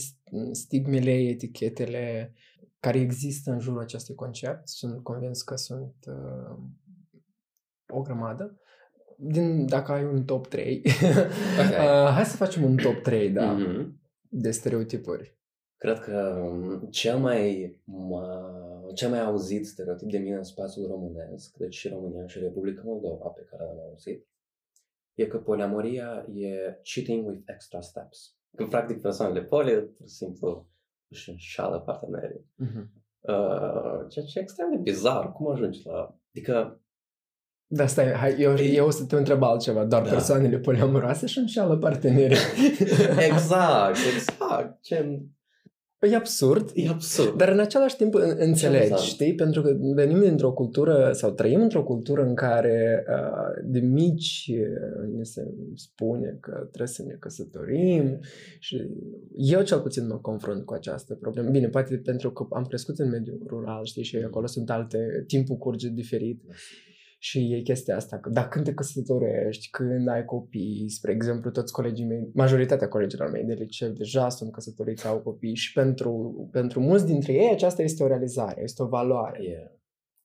stigmele, 0.52 1.12
etichetele 1.12 2.34
care 2.80 3.00
există 3.00 3.52
în 3.52 3.60
jurul 3.60 3.80
acestui 3.80 4.16
concept. 4.16 4.68
Sunt 4.68 5.04
convins 5.04 5.42
că 5.42 5.56
sunt 5.56 5.96
uh, 6.08 6.58
o 7.88 8.02
grămadă. 8.02 8.60
din, 9.18 9.66
dacă 9.66 9.92
ai 9.92 10.06
un 10.06 10.24
top 10.26 10.48
3, 10.48 10.82
okay. 11.60 12.04
uh, 12.06 12.10
hai 12.10 12.26
să 12.26 12.36
facem 12.36 12.64
un 12.64 12.76
top 12.76 12.96
3, 12.96 13.30
da, 13.30 13.58
mm-hmm. 13.58 13.88
de 14.30 14.52
stereotipuri. 14.52 15.38
Cred 15.78 16.00
că 16.00 16.46
um, 16.50 16.88
cel 16.90 17.18
mai, 17.18 17.76
cel 18.94 19.10
mai 19.10 19.24
auzit 19.24 19.68
stereotip 19.68 20.10
de 20.10 20.18
mine 20.18 20.36
în 20.36 20.44
spațiul 20.44 20.88
românesc, 20.88 21.58
deci 21.58 21.76
și 21.76 21.88
România 21.88 22.28
și 22.28 22.40
Republica 22.40 22.82
Moldova, 22.86 23.28
pe 23.28 23.48
care 23.50 23.64
l-am 23.64 23.80
auzit, 23.90 24.28
e 25.14 25.26
că 25.26 25.38
poliamoria 25.38 26.26
e 26.34 26.80
cheating 26.84 27.28
with 27.28 27.42
extra 27.46 27.82
steps. 27.82 28.36
Că, 28.56 28.66
practic, 28.66 29.02
persoanele 29.02 29.44
poli, 29.44 29.72
pur 29.72 30.08
și 30.08 30.14
simplu, 30.14 30.68
își 31.08 31.30
înșală 31.30 31.80
partenerii. 31.80 32.46
Mm-hmm. 32.64 33.02
Uh, 33.20 34.10
ceea 34.10 34.26
ce 34.26 34.40
e 34.40 34.42
extrem 34.42 34.70
de 34.72 34.78
bizar. 34.78 35.32
Cum 35.32 35.52
ajungi 35.52 35.82
la... 35.84 36.18
Adică... 36.30 36.82
Da, 37.68 37.86
stai, 37.86 38.12
hai, 38.12 38.36
eu, 38.40 38.58
eu 38.58 38.86
o 38.86 38.90
să 38.90 39.06
te 39.06 39.16
întreb 39.16 39.44
altceva. 39.44 39.86
Doar 39.86 40.04
da. 40.04 40.10
persoanele 40.10 40.60
poliamoroase 40.60 41.26
și 41.26 41.38
înșală 41.38 41.78
partenerii. 41.78 42.38
exact, 43.30 43.98
exact. 44.16 44.82
Ce 44.82 45.22
E 46.12 46.16
absurd. 46.16 46.72
E 46.74 46.90
absurd. 46.90 47.38
Dar 47.38 47.50
în 47.50 47.60
același 47.60 47.96
timp 47.96 48.14
înțelegi, 48.38 49.06
știi? 49.06 49.36
Pentru 49.36 49.62
că 49.62 49.78
venim 49.94 50.20
dintr-o 50.20 50.54
cultură 50.54 51.10
sau 51.14 51.32
trăim 51.32 51.62
într-o 51.62 51.84
cultură 51.84 52.24
în 52.24 52.36
care 52.36 53.06
de 53.64 53.80
mici 53.80 54.52
ne 55.16 55.24
se 55.24 55.54
spune 55.76 56.38
că 56.42 56.52
trebuie 56.52 56.88
să 56.88 57.04
ne 57.04 57.16
căsătorim 57.20 58.20
și 58.60 58.90
eu 59.36 59.62
cel 59.62 59.80
puțin 59.80 60.08
mă 60.08 60.18
confrunt 60.18 60.66
cu 60.66 60.74
această 60.74 61.16
problemă. 61.16 61.50
Bine, 61.50 61.68
poate 61.68 61.96
pentru 61.96 62.32
că 62.32 62.46
am 62.50 62.66
crescut 62.66 63.00
în 63.00 63.10
mediul 63.10 63.44
rural, 63.48 63.86
știi, 63.86 64.04
și 64.04 64.16
acolo 64.16 64.46
sunt 64.46 64.70
alte, 64.70 65.24
timpul 65.28 65.56
curge 65.56 65.90
diferit. 65.90 66.42
Și 67.26 67.54
e 67.54 67.62
chestia 67.62 67.96
asta, 67.96 68.20
că 68.20 68.30
dacă 68.30 68.48
când 68.50 68.66
te 68.66 68.74
căsătorești, 68.74 69.70
când 69.70 70.08
ai 70.08 70.26
copii, 70.26 70.90
spre 70.90 71.12
exemplu, 71.12 71.52
toți 71.52 71.74
colegii 71.74 72.06
mei, 72.06 72.32
majoritatea 72.34 72.88
colegilor 72.88 73.32
mei 73.32 73.44
de 73.44 73.54
liceu 73.54 73.90
deja 73.90 74.30
sunt 74.30 74.52
căsătoriți, 74.52 75.08
au 75.08 75.22
copii 75.22 75.56
și 75.56 75.74
pentru, 75.74 76.34
pentru 76.52 76.80
mulți 76.80 77.06
dintre 77.06 77.34
ei 77.34 77.50
aceasta 77.52 77.82
este 77.82 78.04
o 78.04 78.08
realizare, 78.08 78.62
este 78.62 78.84
o 78.84 78.88
valoare. 78.88 79.44
Yeah. 79.44 79.72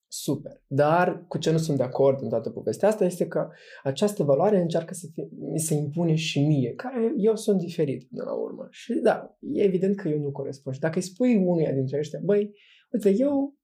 Super. 0.07 0.63
Dar 0.67 1.25
cu 1.27 1.37
ce 1.37 1.51
nu 1.51 1.57
sunt 1.57 1.77
de 1.77 1.83
acord 1.83 2.21
în 2.21 2.29
toată 2.29 2.49
povestea 2.49 2.87
asta 2.87 3.05
este 3.05 3.27
că 3.27 3.49
această 3.83 4.23
valoare 4.23 4.59
încearcă 4.59 4.93
să 4.93 5.07
fie, 5.13 5.29
mi 5.51 5.59
se 5.59 5.73
impune 5.73 6.15
și 6.15 6.45
mie, 6.45 6.73
care 6.73 7.13
eu 7.17 7.35
sunt 7.35 7.59
diferit 7.59 8.07
până 8.09 8.23
la 8.23 8.33
urmă. 8.33 8.67
Și 8.69 8.93
da, 8.93 9.37
e 9.39 9.63
evident 9.63 9.95
că 9.95 10.07
eu 10.07 10.19
nu 10.19 10.31
corespund. 10.31 10.75
Și 10.75 10.81
dacă 10.81 10.95
îi 10.95 11.03
spui 11.03 11.35
unuia 11.35 11.73
dintre 11.73 11.97
ăștia, 11.97 12.19
băi, 12.23 12.53
uite, 12.91 13.09
eu 13.17 13.57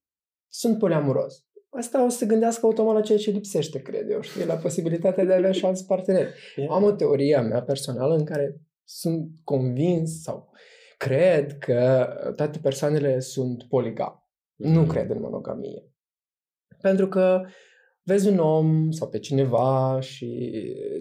sunt 0.48 0.78
poliamuros 0.78 1.45
asta 1.76 2.06
o 2.06 2.10
să 2.10 2.26
gândească 2.26 2.66
automat 2.66 2.94
la 2.94 3.02
ceea 3.02 3.18
ce 3.18 3.32
lipsește, 3.32 3.82
cred 3.82 4.10
eu, 4.10 4.22
știi, 4.22 4.46
la 4.46 4.54
posibilitatea 4.56 5.26
de 5.26 5.34
a 5.34 5.38
avea 5.38 5.52
și 5.52 5.66
alți 5.66 5.86
parteneri. 5.86 6.30
Yeah. 6.56 6.72
Am 6.72 6.84
o 6.84 6.92
teorie 6.92 7.36
a 7.36 7.42
mea 7.42 7.62
personală 7.62 8.16
în 8.16 8.24
care 8.24 8.62
sunt 8.84 9.30
convins 9.44 10.22
sau 10.22 10.52
cred 10.98 11.58
că 11.58 12.08
toate 12.36 12.60
persoanele 12.60 13.20
sunt 13.20 13.64
poligame. 13.64 14.20
Mm-hmm. 14.20 14.74
Nu 14.74 14.84
cred 14.84 15.10
în 15.10 15.22
monogamie. 15.22 15.84
Pentru 16.82 17.08
că 17.08 17.42
vezi 18.04 18.28
un 18.28 18.38
om 18.38 18.92
sau 18.92 19.10
pe 19.10 19.20
cineva 19.20 19.98
și 20.02 20.52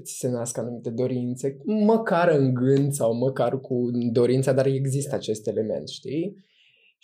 ți 0.02 0.18
se 0.18 0.28
nasc 0.28 0.58
anumite 0.58 0.90
dorințe, 0.90 1.56
măcar 1.64 2.28
în 2.28 2.54
gând 2.54 2.92
sau 2.92 3.14
măcar 3.14 3.60
cu 3.60 3.90
dorința, 4.12 4.52
dar 4.52 4.66
există 4.66 5.14
acest 5.14 5.46
element, 5.46 5.88
știi? 5.88 6.44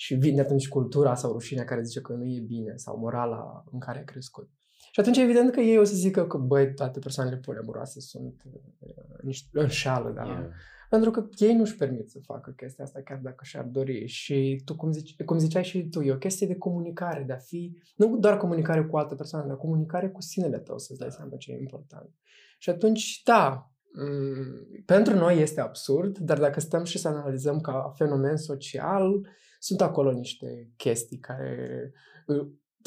Și 0.01 0.15
vine 0.15 0.41
atunci 0.41 0.69
cultura 0.69 1.15
sau 1.15 1.33
rușinea 1.33 1.65
care 1.65 1.83
zice 1.83 2.01
că 2.01 2.13
nu 2.13 2.25
e 2.25 2.41
bine 2.41 2.77
sau 2.77 2.99
morala 2.99 3.65
în 3.73 3.79
care 3.79 3.99
ai 3.99 4.05
crescut. 4.05 4.49
Și 4.93 5.01
atunci 5.01 5.17
evident 5.17 5.53
că 5.53 5.61
ei 5.61 5.79
o 5.79 5.85
să 5.85 5.95
zică 5.95 6.27
că, 6.27 6.39
băi, 6.39 6.75
toate 6.75 6.99
persoanele 6.99 7.37
poliamoroase 7.37 8.01
sunt 8.01 8.43
uh, 8.53 8.93
niște 9.23 9.49
înșală, 9.53 10.11
da? 10.11 10.25
Yeah. 10.25 10.49
Pentru 10.91 11.11
că 11.11 11.29
ei 11.37 11.55
nu-și 11.55 11.77
permit 11.77 12.11
să 12.11 12.19
facă 12.23 12.51
chestia 12.57 12.85
asta 12.85 13.01
chiar 13.05 13.19
dacă 13.23 13.45
și-ar 13.45 13.65
dori. 13.65 14.07
Și 14.07 14.63
tu, 14.65 14.77
cum, 14.77 14.93
zici, 14.93 15.23
cum 15.23 15.39
ziceai 15.39 15.65
și 15.65 15.89
tu, 15.89 16.01
e 16.01 16.13
o 16.13 16.17
chestie 16.17 16.47
de 16.47 16.57
comunicare, 16.57 17.23
de 17.23 17.33
a 17.33 17.37
fi, 17.37 17.77
nu 17.97 18.17
doar 18.17 18.37
comunicare 18.37 18.85
cu 18.85 18.97
altă 18.97 19.15
persoană, 19.15 19.47
dar 19.47 19.57
comunicare 19.57 20.09
cu 20.09 20.21
sinele 20.21 20.59
tău, 20.59 20.79
să-ți 20.79 20.99
dai 20.99 21.11
seama 21.11 21.37
ce 21.37 21.53
e 21.53 21.59
important. 21.59 22.11
Și 22.59 22.71
atunci, 22.71 23.21
da, 23.25 23.71
m- 23.81 24.85
pentru 24.85 25.15
noi 25.15 25.41
este 25.41 25.61
absurd, 25.61 26.19
dar 26.19 26.39
dacă 26.39 26.61
stăm 26.61 26.85
și 26.85 26.99
să 26.99 27.09
analizăm 27.09 27.61
ca 27.61 27.93
fenomen 27.97 28.37
social, 28.37 29.27
sunt 29.63 29.81
acolo 29.81 30.11
niște 30.11 30.71
chestii 30.77 31.19
care, 31.19 31.93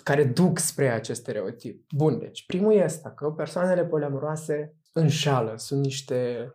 care 0.03 0.23
duc 0.23 0.57
spre 0.57 0.89
acest 0.89 1.21
stereotip. 1.21 1.85
Bun, 1.95 2.19
deci 2.19 2.45
primul 2.45 2.73
este 2.73 3.13
că 3.15 3.29
persoanele 3.29 3.85
poliamoroase 3.85 4.77
înșală, 4.93 5.53
sunt 5.57 5.83
niște 5.83 6.51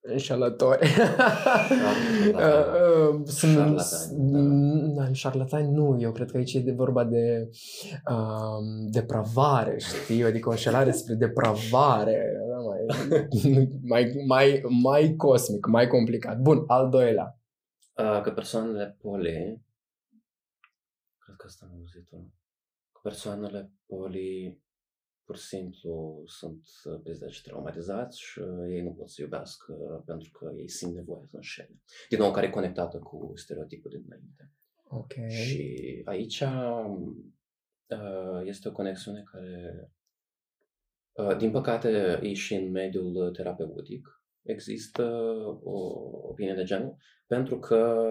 înșalători. 0.00 0.86
Sunt 3.24 3.76
da. 4.94 5.12
șarlatani, 5.12 5.72
nu, 5.72 5.96
eu 6.00 6.12
cred 6.12 6.30
că 6.30 6.36
aici 6.36 6.54
e 6.54 6.60
de 6.60 6.72
vorba 6.72 7.04
de 7.04 7.48
um, 8.10 8.90
depravare, 8.90 9.76
știi? 9.78 10.24
Adică 10.24 10.48
o 10.48 10.50
înșelare 10.50 10.90
spre 10.90 11.14
depravare, 11.14 12.32
mai, 12.64 13.68
mai, 13.92 14.24
mai, 14.26 14.62
mai 14.82 15.14
cosmic, 15.16 15.66
mai 15.66 15.86
complicat. 15.86 16.38
Bun, 16.38 16.64
al 16.66 16.88
doilea 16.88 17.38
că 17.94 18.32
persoanele 18.34 18.96
poli, 19.00 19.62
cred 21.18 21.36
că 21.36 21.46
asta 21.46 21.66
am 21.66 21.76
auzit 21.76 22.08
că 22.92 23.00
persoanele 23.02 23.72
poli 23.86 24.62
pur 25.24 25.36
și 25.36 25.46
simplu 25.46 26.22
sunt 26.26 26.66
și 27.28 27.42
traumatizați 27.42 28.20
și 28.20 28.40
ei 28.68 28.82
nu 28.82 28.92
pot 28.92 29.10
să 29.10 29.22
iubească 29.22 30.02
pentru 30.06 30.30
că 30.30 30.52
ei 30.56 30.68
simt 30.68 30.94
nevoie 30.94 31.26
să 31.26 31.36
înșele. 31.36 31.80
Din 32.08 32.18
nou, 32.18 32.32
care 32.32 32.46
e 32.46 32.50
conectată 32.50 32.98
cu 32.98 33.32
stereotipul 33.34 33.90
din 33.90 34.02
înainte. 34.06 34.52
Ok. 34.88 35.12
Și 35.28 36.02
aici 36.04 36.44
este 38.42 38.68
o 38.68 38.72
conexiune 38.72 39.22
care, 39.22 39.90
din 41.38 41.50
păcate, 41.50 42.18
e 42.22 42.34
și 42.34 42.54
în 42.54 42.70
mediul 42.70 43.32
terapeutic, 43.32 44.22
există 44.44 45.02
o 45.62 45.78
opinie 46.28 46.54
de 46.54 46.62
genul, 46.62 46.96
pentru 47.26 47.58
că, 47.58 48.06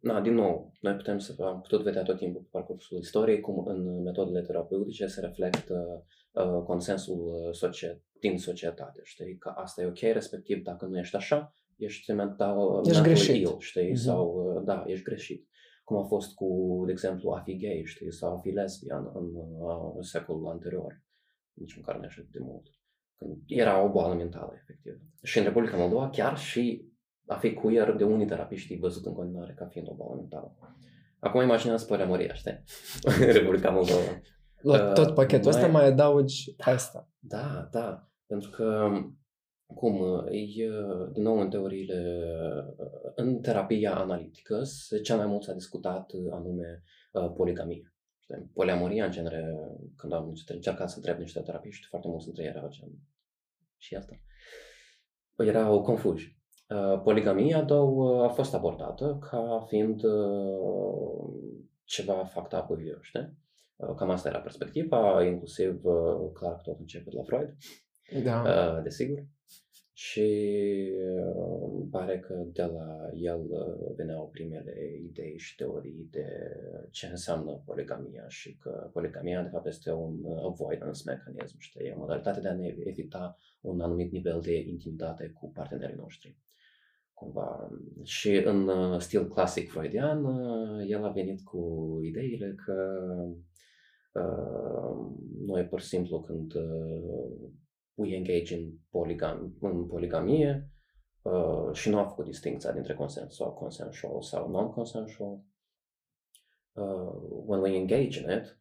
na, 0.00 0.20
din 0.20 0.34
nou, 0.34 0.72
noi 0.80 0.94
putem 0.94 1.18
să 1.18 1.42
am 1.42 1.60
putut 1.60 1.82
vedea 1.82 2.02
tot 2.02 2.16
timpul 2.16 2.40
pe 2.40 2.48
parcursul 2.50 2.98
istoriei 2.98 3.40
cum 3.40 3.66
în 3.66 4.02
metodele 4.02 4.42
terapeutice 4.42 5.06
se 5.06 5.20
reflectă 5.20 6.04
uh, 6.32 6.62
consensul 6.64 7.50
socie- 7.52 8.02
din 8.20 8.38
societate, 8.38 9.00
știi, 9.02 9.36
că 9.36 9.48
asta 9.48 9.82
e 9.82 9.86
ok, 9.86 9.98
respectiv 9.98 10.62
dacă 10.62 10.86
nu 10.86 10.98
ești 10.98 11.16
așa, 11.16 11.54
ești 11.76 12.12
mental, 12.12 12.82
ești 12.84 13.02
greșit. 13.02 13.34
ill, 13.34 13.56
știi, 13.58 13.90
mm-hmm. 13.90 13.94
sau, 14.04 14.54
uh, 14.56 14.62
da, 14.64 14.84
ești 14.86 15.04
greșit. 15.04 15.48
Cum 15.84 15.96
a 15.96 16.02
fost 16.02 16.34
cu, 16.34 16.82
de 16.86 16.92
exemplu, 16.92 17.30
a 17.30 17.40
fi 17.40 17.56
gay, 17.56 17.82
știi, 17.84 18.12
sau 18.12 18.34
a 18.34 18.38
fi 18.38 18.48
lesbian 18.48 19.10
în 19.14 19.34
uh, 19.34 19.96
secolul 20.00 20.46
anterior. 20.46 21.02
Nici 21.52 21.76
măcar 21.76 21.96
nu 21.96 22.04
așa 22.04 22.26
de 22.30 22.38
mult 22.38 22.62
când 22.62 22.85
era 23.46 23.82
o 23.82 23.88
boală 23.88 24.14
mentală, 24.14 24.52
efectiv. 24.54 25.00
Și 25.22 25.38
în 25.38 25.44
Republica 25.44 25.76
Moldova 25.76 26.08
chiar 26.08 26.38
și 26.38 26.84
a 27.26 27.34
fi 27.34 27.52
queer 27.52 27.92
de 27.92 28.04
unii 28.04 28.26
terapiști 28.26 28.72
e 28.72 28.78
văzut 28.80 29.06
în 29.06 29.14
continuare 29.14 29.54
ca 29.56 29.66
fiind 29.66 29.88
o 29.88 29.94
boală 29.94 30.14
mentală. 30.14 30.56
Acum 31.18 31.42
imaginează 31.42 31.84
păremuria, 31.84 32.34
știi? 32.34 32.62
Republica 33.38 33.70
Moldova. 33.70 34.20
La 34.62 34.92
tot 34.92 35.14
pachetul 35.14 35.48
ăsta 35.48 35.66
mai 35.66 35.86
adaugi 35.86 36.54
asta. 36.58 37.08
Da, 37.18 37.68
da. 37.70 38.10
Pentru 38.26 38.50
că 38.50 38.88
cum, 39.66 40.24
e, 40.30 40.68
din 41.12 41.22
nou, 41.22 41.40
în 41.40 41.50
teoriile, 41.50 42.22
în 43.14 43.40
terapia 43.40 43.94
analitică, 43.94 44.62
cel 45.02 45.16
mai 45.16 45.26
mult 45.26 45.42
s-a 45.42 45.52
discutat 45.52 46.10
anume 46.30 46.82
poligamie. 47.36 47.95
Poliamoria, 48.52 49.04
în 49.04 49.10
genere, 49.10 49.54
când 49.96 50.12
am 50.12 50.34
încercat 50.46 50.90
să 50.90 50.96
întreb 50.96 51.18
niște 51.18 51.40
terapiști, 51.40 51.86
foarte 51.86 52.08
mulți 52.08 52.24
dintre 52.24 52.42
ei 52.42 52.48
erau 52.48 52.68
gen, 52.68 52.88
și 53.76 53.94
asta. 53.94 54.20
Erau 55.36 55.82
confuși. 55.82 56.36
Uh, 56.68 57.00
poligamia, 57.02 57.62
două, 57.62 58.24
a 58.24 58.28
fost 58.28 58.54
abordată 58.54 59.18
ca 59.30 59.64
fiind 59.68 60.02
uh, 60.02 61.34
ceva 61.84 62.24
fucked 62.24 62.58
up 62.58 62.70
with 62.70 62.84
you, 62.84 62.98
știi? 63.00 63.36
Uh, 63.76 63.94
cam 63.96 64.10
asta 64.10 64.28
era 64.28 64.40
perspectiva, 64.40 65.24
inclusiv, 65.24 65.80
clar 66.32 66.54
că 66.54 66.60
tot 66.62 66.78
începe 66.78 67.10
de 67.10 67.16
la 67.16 67.22
Freud, 67.22 67.54
da. 68.24 68.80
desigur. 68.80 69.26
Și 69.98 70.28
uh, 71.24 71.86
pare 71.90 72.18
că 72.18 72.44
de 72.52 72.62
la 72.62 73.10
el 73.14 73.40
uh, 73.48 73.94
veneau 73.96 74.28
primele 74.28 75.00
idei 75.04 75.38
și 75.38 75.56
teorii 75.56 76.08
de 76.10 76.26
ce 76.90 77.06
înseamnă 77.06 77.62
poligamia 77.64 78.28
și 78.28 78.56
că 78.56 78.90
poligamia 78.92 79.42
de 79.42 79.48
fapt 79.48 79.66
este 79.66 79.92
un 79.92 80.24
avoidance 80.44 81.02
mechanism, 81.06 81.58
știi, 81.58 81.92
o 81.96 81.98
modalitate 81.98 82.40
de 82.40 82.48
a 82.48 82.54
ne 82.54 82.74
evita 82.78 83.38
un 83.60 83.80
anumit 83.80 84.12
nivel 84.12 84.40
de 84.40 84.58
intimitate 84.58 85.28
cu 85.28 85.50
partenerii 85.50 85.96
noștri. 85.96 86.36
Cumva. 87.14 87.70
Și 88.02 88.36
în 88.36 88.68
uh, 88.68 88.98
stil 88.98 89.28
clasic 89.28 89.70
freudian, 89.70 90.24
el 90.86 91.04
a 91.04 91.10
venit 91.10 91.44
cu 91.44 91.60
ideile 92.02 92.54
că 92.64 93.06
uh, 94.12 94.96
noi 95.46 95.64
pur 95.64 95.80
și 95.80 95.86
simplu 95.86 96.20
când 96.20 96.54
uh, 96.54 97.50
we 97.96 98.14
engage 98.14 98.54
in, 98.54 98.78
poligam, 98.90 99.56
în 99.60 99.86
poligamie 99.86 100.70
uh, 101.22 101.72
și 101.72 101.88
nu 101.88 101.98
a 101.98 102.04
făcut 102.04 102.24
distinția 102.24 102.72
dintre 102.72 102.94
consensual, 102.94 103.54
consensual 103.54 104.22
sau 104.22 104.50
non-consensual. 104.50 105.40
Uh, 106.72 107.12
when 107.46 107.60
we 107.60 107.76
engage 107.76 108.20
in 108.20 108.30
it, 108.30 108.58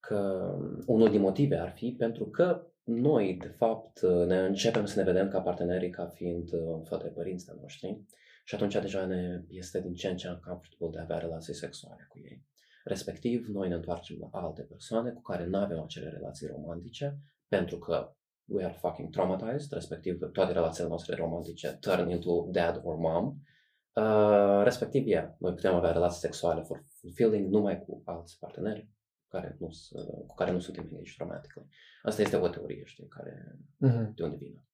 că 0.00 0.52
unul 0.86 1.10
din 1.10 1.20
motive 1.20 1.56
ar 1.56 1.70
fi 1.70 1.94
pentru 1.98 2.24
că 2.26 2.64
noi, 2.82 3.34
de 3.34 3.48
fapt, 3.48 4.00
ne 4.02 4.38
începem 4.38 4.84
să 4.84 4.98
ne 4.98 5.04
vedem 5.04 5.28
ca 5.28 5.40
partenerii 5.40 5.90
ca 5.90 6.06
fiind 6.06 6.52
uh, 6.52 6.80
fătre 6.84 7.08
părinții 7.08 7.52
noștri 7.60 8.04
și 8.44 8.54
atunci 8.54 8.74
deja 8.74 9.06
ne 9.06 9.44
este 9.48 9.80
din 9.80 9.94
ce 9.94 10.08
în 10.08 10.16
ce 10.16 10.28
uncomfortable 10.28 10.90
de 10.90 10.98
a 10.98 11.02
avea 11.02 11.18
relații 11.18 11.54
sexuale 11.54 12.06
cu 12.08 12.18
ei. 12.18 12.44
Respectiv, 12.84 13.46
noi 13.46 13.68
ne 13.68 13.74
întoarcem 13.74 14.16
la 14.20 14.40
alte 14.40 14.62
persoane 14.62 15.10
cu 15.10 15.20
care 15.20 15.46
nu 15.46 15.58
avem 15.58 15.80
acele 15.80 16.08
relații 16.08 16.46
romantice 16.46 17.18
pentru 17.48 17.78
că 17.78 18.14
we 18.50 18.64
are 18.64 18.76
fucking 18.80 19.10
traumatized, 19.10 19.72
respectiv 19.72 20.18
toate 20.32 20.52
relațiile 20.52 20.88
noastre 20.88 21.14
romantice 21.14 21.76
turn 21.80 22.10
into 22.10 22.48
dad 22.50 22.80
or 22.82 22.96
mom. 22.96 23.36
Uh, 23.92 24.62
respectiv, 24.62 25.06
yeah, 25.06 25.28
noi 25.38 25.54
putem 25.54 25.74
avea 25.74 25.92
relații 25.92 26.20
sexuale 26.20 26.62
for 26.62 26.84
fulfilling 27.00 27.50
numai 27.50 27.84
cu 27.84 28.02
alți 28.04 28.38
parteneri 28.38 28.88
care 29.28 29.56
nu, 29.58 29.68
cu 30.26 30.34
care 30.34 30.50
nu 30.50 30.58
suntem 30.58 30.84
engaged 30.84 31.14
romantically. 31.18 31.68
Asta 32.02 32.22
este 32.22 32.36
o 32.36 32.48
teorie, 32.48 32.84
știi, 32.84 33.08
care 33.08 33.58
uh-huh. 33.86 34.14
de 34.14 34.22
unde 34.22 34.36
vine 34.36 34.64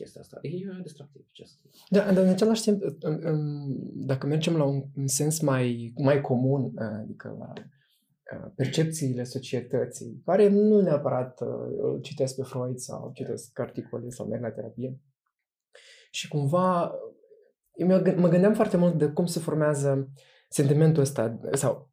chestia 0.00 0.20
asta. 0.20 0.38
E 0.42 0.82
distractiv, 0.82 1.26
ce 1.30 1.44
să 1.44 1.56
Da, 1.90 2.12
dar 2.12 2.24
în 2.24 2.28
același 2.28 2.62
timp, 2.62 2.82
dacă 3.94 4.26
mergem 4.26 4.56
la 4.56 4.64
un, 4.64 4.82
un 4.96 5.06
sens 5.06 5.40
mai, 5.40 5.92
mai 5.96 6.20
comun, 6.20 6.78
adică 6.78 7.36
la 7.38 7.52
percepțiile 8.56 9.24
societății, 9.24 10.22
care 10.24 10.48
nu 10.48 10.80
neapărat 10.80 11.40
îl 11.40 11.98
citesc 12.02 12.36
pe 12.36 12.42
Freud 12.42 12.76
sau 12.76 13.10
citesc 13.14 13.58
articole 13.58 14.08
sau 14.08 14.26
merg 14.26 14.42
la 14.42 14.50
terapie. 14.50 15.00
Și 16.10 16.28
cumva 16.28 16.94
mă 18.16 18.28
gândeam 18.28 18.54
foarte 18.54 18.76
mult 18.76 18.98
de 18.98 19.06
cum 19.08 19.26
se 19.26 19.40
formează 19.40 20.10
sentimentul 20.48 21.02
ăsta 21.02 21.40
sau 21.52 21.90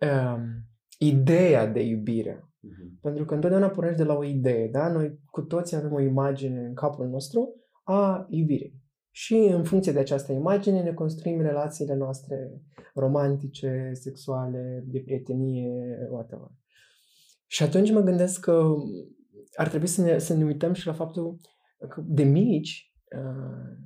um, 0.00 0.64
ideea 0.98 1.66
de 1.66 1.80
iubire. 1.80 2.38
Uh-huh. 2.38 3.00
Pentru 3.00 3.24
că 3.24 3.34
întotdeauna 3.34 3.70
pornești 3.70 3.98
de 3.98 4.04
la 4.04 4.14
o 4.14 4.24
idee, 4.24 4.68
da? 4.68 4.88
Noi 4.88 5.18
cu 5.30 5.42
toți 5.42 5.74
avem 5.74 5.92
o 5.92 6.00
imagine 6.00 6.60
în 6.60 6.74
capul 6.74 7.08
nostru 7.08 7.54
a 7.82 8.26
iubirii. 8.28 8.83
Și 9.16 9.34
în 9.34 9.64
funcție 9.64 9.92
de 9.92 9.98
această 9.98 10.32
imagine 10.32 10.82
ne 10.82 10.94
construim 10.94 11.40
relațiile 11.40 11.94
noastre 11.94 12.62
romantice, 12.94 13.90
sexuale, 13.92 14.84
de 14.86 15.00
prietenie, 15.00 16.08
whatever. 16.10 16.48
Și 17.46 17.62
atunci 17.62 17.90
mă 17.90 18.00
gândesc 18.00 18.40
că 18.40 18.74
ar 19.56 19.68
trebui 19.68 19.86
să 19.86 20.02
ne, 20.02 20.18
să 20.18 20.34
ne 20.34 20.44
uităm 20.44 20.72
și 20.72 20.86
la 20.86 20.92
faptul 20.92 21.40
că 21.88 22.02
de 22.06 22.22
mici, 22.22 22.92
uh, 23.18 23.76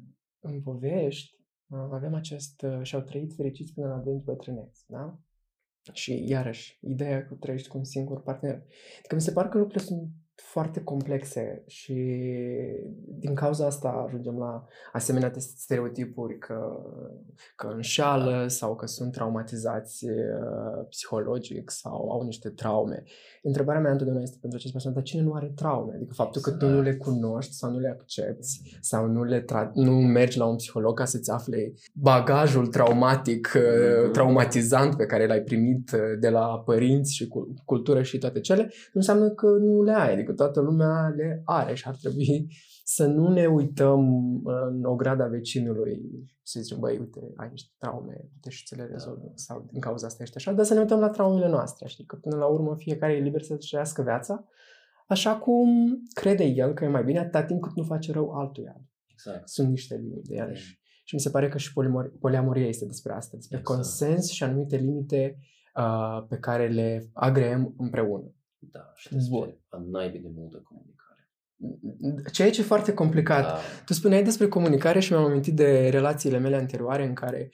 în 0.40 0.62
povești, 0.62 1.36
uh, 1.68 1.88
avem 1.92 2.14
acest, 2.14 2.62
uh, 2.62 2.80
și-au 2.82 3.00
trăit 3.00 3.34
fericiți 3.34 3.72
până 3.72 3.86
la 3.86 3.94
adânci 3.94 4.24
bătrâneți, 4.24 4.84
da? 4.86 5.20
Și 5.92 6.28
iarăși, 6.28 6.78
ideea 6.80 7.26
că 7.26 7.34
trăiești 7.34 7.68
cu 7.68 7.76
un 7.76 7.84
singur 7.84 8.22
partener. 8.22 8.62
Adică 8.98 9.14
mi 9.14 9.20
se 9.20 9.32
pare 9.32 9.48
că 9.48 9.58
lucrurile 9.58 9.84
sunt 9.84 10.10
foarte 10.40 10.80
complexe 10.82 11.62
și 11.66 11.94
din 13.18 13.34
cauza 13.34 13.66
asta 13.66 14.04
ajungem 14.06 14.38
la 14.38 14.66
asemenea 14.92 15.32
stereotipuri 15.38 16.38
că, 16.38 16.76
că 17.56 17.66
înșală 17.74 18.46
sau 18.48 18.76
că 18.76 18.86
sunt 18.86 19.12
traumatizați 19.12 20.04
uh, 20.04 20.86
psihologic 20.88 21.70
sau 21.70 22.10
au 22.10 22.22
niște 22.22 22.48
traume. 22.48 23.02
Întrebarea 23.42 23.80
mea 23.80 23.90
întotdeauna 23.90 24.22
este 24.22 24.38
pentru 24.40 24.58
aceste 24.58 24.72
persoane, 24.72 24.96
dar 24.96 25.04
cine 25.04 25.22
nu 25.22 25.32
are 25.32 25.52
traume? 25.54 25.92
Adică 25.94 26.12
faptul 26.14 26.42
că 26.42 26.50
tu 26.50 26.66
nu 26.66 26.80
le 26.80 26.94
cunoști 26.96 27.52
sau 27.52 27.70
nu 27.70 27.78
le 27.78 27.88
accepti 27.88 28.78
sau 28.80 29.06
nu, 29.06 29.24
le 29.24 29.44
tra- 29.44 29.72
nu 29.74 29.92
mergi 29.92 30.38
la 30.38 30.44
un 30.44 30.56
psiholog 30.56 30.98
ca 30.98 31.04
să-ți 31.04 31.30
afle 31.30 31.72
bagajul 31.92 32.66
traumatic, 32.66 33.48
mm-hmm. 33.48 34.12
traumatizant 34.12 34.96
pe 34.96 35.06
care 35.06 35.26
l-ai 35.26 35.40
primit 35.40 35.90
uh, 35.92 36.00
de 36.20 36.28
la 36.28 36.62
părinți 36.64 37.14
și 37.14 37.28
cultură 37.64 38.02
și 38.02 38.18
toate 38.18 38.40
cele, 38.40 38.62
nu 38.62 38.70
înseamnă 38.92 39.28
că 39.28 39.46
nu 39.46 39.82
le 39.82 39.92
ai. 39.92 40.12
Adică 40.12 40.27
că 40.28 40.34
toată 40.34 40.60
lumea 40.60 41.12
le 41.16 41.42
are 41.44 41.74
și 41.74 41.88
ar 41.88 41.94
trebui 41.94 42.48
să 42.96 43.06
nu 43.06 43.32
ne 43.32 43.46
uităm 43.46 44.00
în 44.44 44.84
ograda 44.84 45.26
vecinului 45.26 46.00
să 46.42 46.60
zicem, 46.60 46.78
băi, 46.78 46.98
uite, 46.98 47.20
ai 47.36 47.48
niște 47.50 47.72
traume, 47.78 48.16
uite 48.32 48.50
și 48.50 48.64
ți 48.64 48.76
le 48.76 48.84
rezolvi 48.84 49.26
da. 49.26 49.32
sau 49.34 49.68
din 49.72 49.80
cauza 49.80 50.06
asta 50.06 50.22
ești 50.22 50.36
așa, 50.36 50.52
dar 50.52 50.64
să 50.64 50.74
ne 50.74 50.80
uităm 50.80 51.00
la 51.00 51.08
traumele 51.08 51.48
noastre, 51.48 51.88
știi, 51.88 52.04
că 52.04 52.16
până 52.16 52.36
la 52.36 52.46
urmă 52.46 52.76
fiecare 52.76 53.12
e 53.12 53.20
liber 53.20 53.42
să-și 53.42 53.68
trăiască 53.68 54.02
viața 54.02 54.48
așa 55.08 55.36
cum 55.36 55.68
crede 56.12 56.44
el 56.44 56.72
că 56.74 56.84
e 56.84 56.88
mai 56.88 57.04
bine 57.04 57.18
atâta 57.18 57.44
timp 57.44 57.62
cât 57.62 57.76
nu 57.76 57.82
face 57.82 58.12
rău 58.12 58.30
altuia. 58.30 58.80
Exact. 59.06 59.48
Sunt 59.48 59.68
niște 59.68 59.96
limite, 59.96 60.34
iarăși. 60.34 60.66
Mm. 60.66 60.86
Și 61.04 61.14
mi 61.14 61.20
se 61.20 61.30
pare 61.30 61.48
că 61.48 61.58
și 61.58 61.72
polimor- 61.72 62.18
poliamoria 62.20 62.66
este 62.66 62.86
despre 62.86 63.12
asta, 63.12 63.36
despre 63.36 63.58
exact. 63.58 63.76
consens 63.76 64.30
și 64.30 64.44
anumite 64.44 64.76
limite 64.76 65.38
uh, 65.76 66.26
pe 66.28 66.36
care 66.36 66.68
le 66.68 67.10
agreem 67.12 67.74
împreună. 67.76 68.32
Da, 68.58 68.92
și 68.94 69.12
despre 69.12 69.60
a 69.68 69.78
naibii 69.90 70.20
de 70.20 70.28
multă 70.34 70.62
comunicare. 70.64 71.30
Ceea 72.32 72.50
ce 72.50 72.60
e 72.60 72.64
foarte 72.64 72.94
complicat. 72.94 73.42
Da. 73.42 73.58
Tu 73.84 73.92
spuneai 73.92 74.24
despre 74.24 74.48
comunicare 74.48 75.00
și 75.00 75.12
mi-am 75.12 75.24
amintit 75.24 75.54
de 75.54 75.88
relațiile 75.88 76.38
mele 76.38 76.56
anterioare 76.56 77.06
în 77.06 77.14
care 77.14 77.50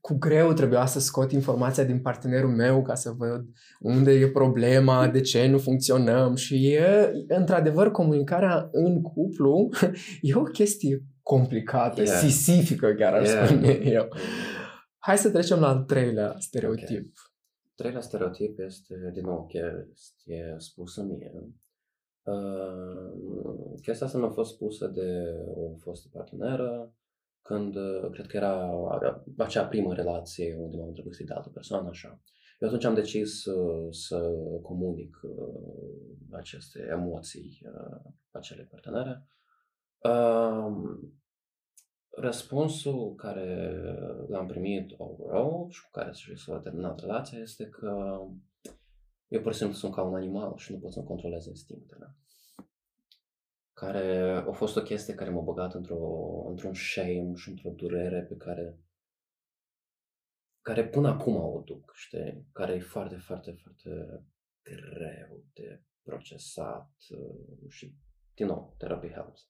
cu 0.00 0.14
greu 0.18 0.52
trebuia 0.52 0.86
să 0.86 1.00
scot 1.00 1.32
informația 1.32 1.84
din 1.84 2.00
partenerul 2.00 2.50
meu 2.50 2.82
ca 2.82 2.94
să 2.94 3.10
văd 3.10 3.44
unde 3.80 4.12
e 4.12 4.28
problema, 4.28 5.08
de 5.08 5.20
ce 5.20 5.46
nu 5.46 5.58
funcționăm 5.58 6.34
și 6.34 6.66
e, 6.66 7.12
într-adevăr, 7.28 7.90
comunicarea 7.90 8.68
în 8.72 9.02
cuplu 9.02 9.68
e 10.22 10.34
o 10.34 10.42
chestie 10.42 11.04
complicată, 11.22 12.02
yeah. 12.02 12.18
sisifică 12.18 12.94
chiar 12.98 13.12
aș 13.12 13.28
yeah. 13.28 13.46
spune 13.46 13.80
eu. 13.82 14.08
Hai 14.98 15.18
să 15.18 15.30
trecem 15.30 15.58
la 15.58 15.68
al 15.68 15.82
treilea 15.82 16.34
stereotip. 16.38 16.88
Okay 16.88 17.12
treilea 17.74 18.00
stereotip 18.00 18.58
este, 18.58 19.10
din 19.12 19.24
nou, 19.24 19.46
chestie 19.46 20.54
spusă 20.58 21.02
mie. 21.02 21.32
Uh, 22.22 23.80
chestia 23.82 24.06
asta 24.06 24.18
mi-a 24.18 24.30
fost 24.30 24.54
spusă 24.54 24.86
de 24.86 25.24
o 25.54 25.74
fostă 25.76 26.08
parteneră 26.12 26.94
când, 27.42 27.76
uh, 27.76 28.10
cred 28.10 28.26
că 28.26 28.36
era 28.36 28.70
acea 29.36 29.66
primă 29.66 29.94
relație 29.94 30.56
unde 30.56 30.76
m-am 30.76 30.88
întrebat 30.88 31.16
de 31.16 31.32
altă 31.32 31.48
persoană, 31.48 31.88
așa. 31.88 32.22
Eu 32.58 32.68
atunci 32.68 32.84
am 32.84 32.94
decis 32.94 33.44
uh, 33.44 33.86
să 33.90 34.32
comunic 34.62 35.20
uh, 35.22 36.14
aceste 36.30 36.86
emoții 36.90 37.60
uh, 37.64 38.12
acele 38.30 38.68
partenere. 38.70 39.28
Uh, 42.16 42.22
Răspunsul 42.22 43.14
care 43.14 43.74
l-am 44.28 44.46
primit 44.46 44.94
overall 44.96 45.70
și 45.70 45.82
cu 45.82 45.90
care 45.90 46.12
s-a 46.34 46.58
terminat 46.58 47.00
relația 47.00 47.38
este 47.38 47.68
că 47.68 48.18
eu 49.28 49.40
pur 49.40 49.52
și 49.52 49.58
simplu 49.58 49.76
sunt 49.76 49.94
ca 49.94 50.02
un 50.02 50.14
animal 50.14 50.56
și 50.56 50.72
nu 50.72 50.78
pot 50.78 50.92
să-mi 50.92 51.06
controlez 51.06 51.46
instinctele. 51.46 52.16
Care 53.72 54.22
a 54.46 54.52
fost 54.52 54.76
o 54.76 54.82
chestie 54.82 55.14
care 55.14 55.30
m-a 55.30 55.40
băgat 55.40 55.74
într-o, 55.74 56.44
într-un 56.48 56.74
shame 56.74 57.32
și 57.34 57.48
într-o 57.48 57.70
durere 57.70 58.22
pe 58.22 58.36
care 58.36 58.78
care 60.60 60.88
până 60.88 61.08
acum 61.08 61.36
o 61.36 61.60
duc, 61.64 61.92
știi? 61.94 62.48
Care 62.52 62.74
e 62.74 62.80
foarte, 62.80 63.16
foarte, 63.16 63.52
foarte 63.52 64.24
greu 64.62 65.44
de 65.52 65.82
procesat 66.02 66.92
uh, 67.10 67.70
și, 67.70 67.94
din 68.34 68.46
nou, 68.46 68.74
therapy 68.78 69.08
helps. 69.08 69.48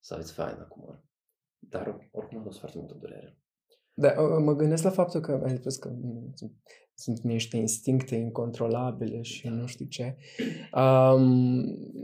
So 0.00 0.18
it's 0.18 0.34
fine 0.34 0.60
acum. 0.60 1.04
Dar 1.68 2.08
oricum 2.10 2.38
a 2.38 2.42
dus 2.42 2.58
foarte 2.58 2.78
multă 2.78 2.96
durere. 3.00 3.36
Da, 3.94 4.14
mă 4.44 4.56
gândesc 4.56 4.82
la 4.82 4.90
faptul 4.90 5.20
că 5.20 5.40
ai 5.44 5.56
spus 5.56 5.76
că 5.76 5.90
sunt, 6.34 6.52
sunt 6.94 7.20
niște 7.20 7.56
instincte 7.56 8.14
incontrolabile 8.14 9.22
și 9.22 9.44
da. 9.44 9.54
nu 9.54 9.66
știu 9.66 9.86
ce. 9.86 10.16
Um, 10.74 11.22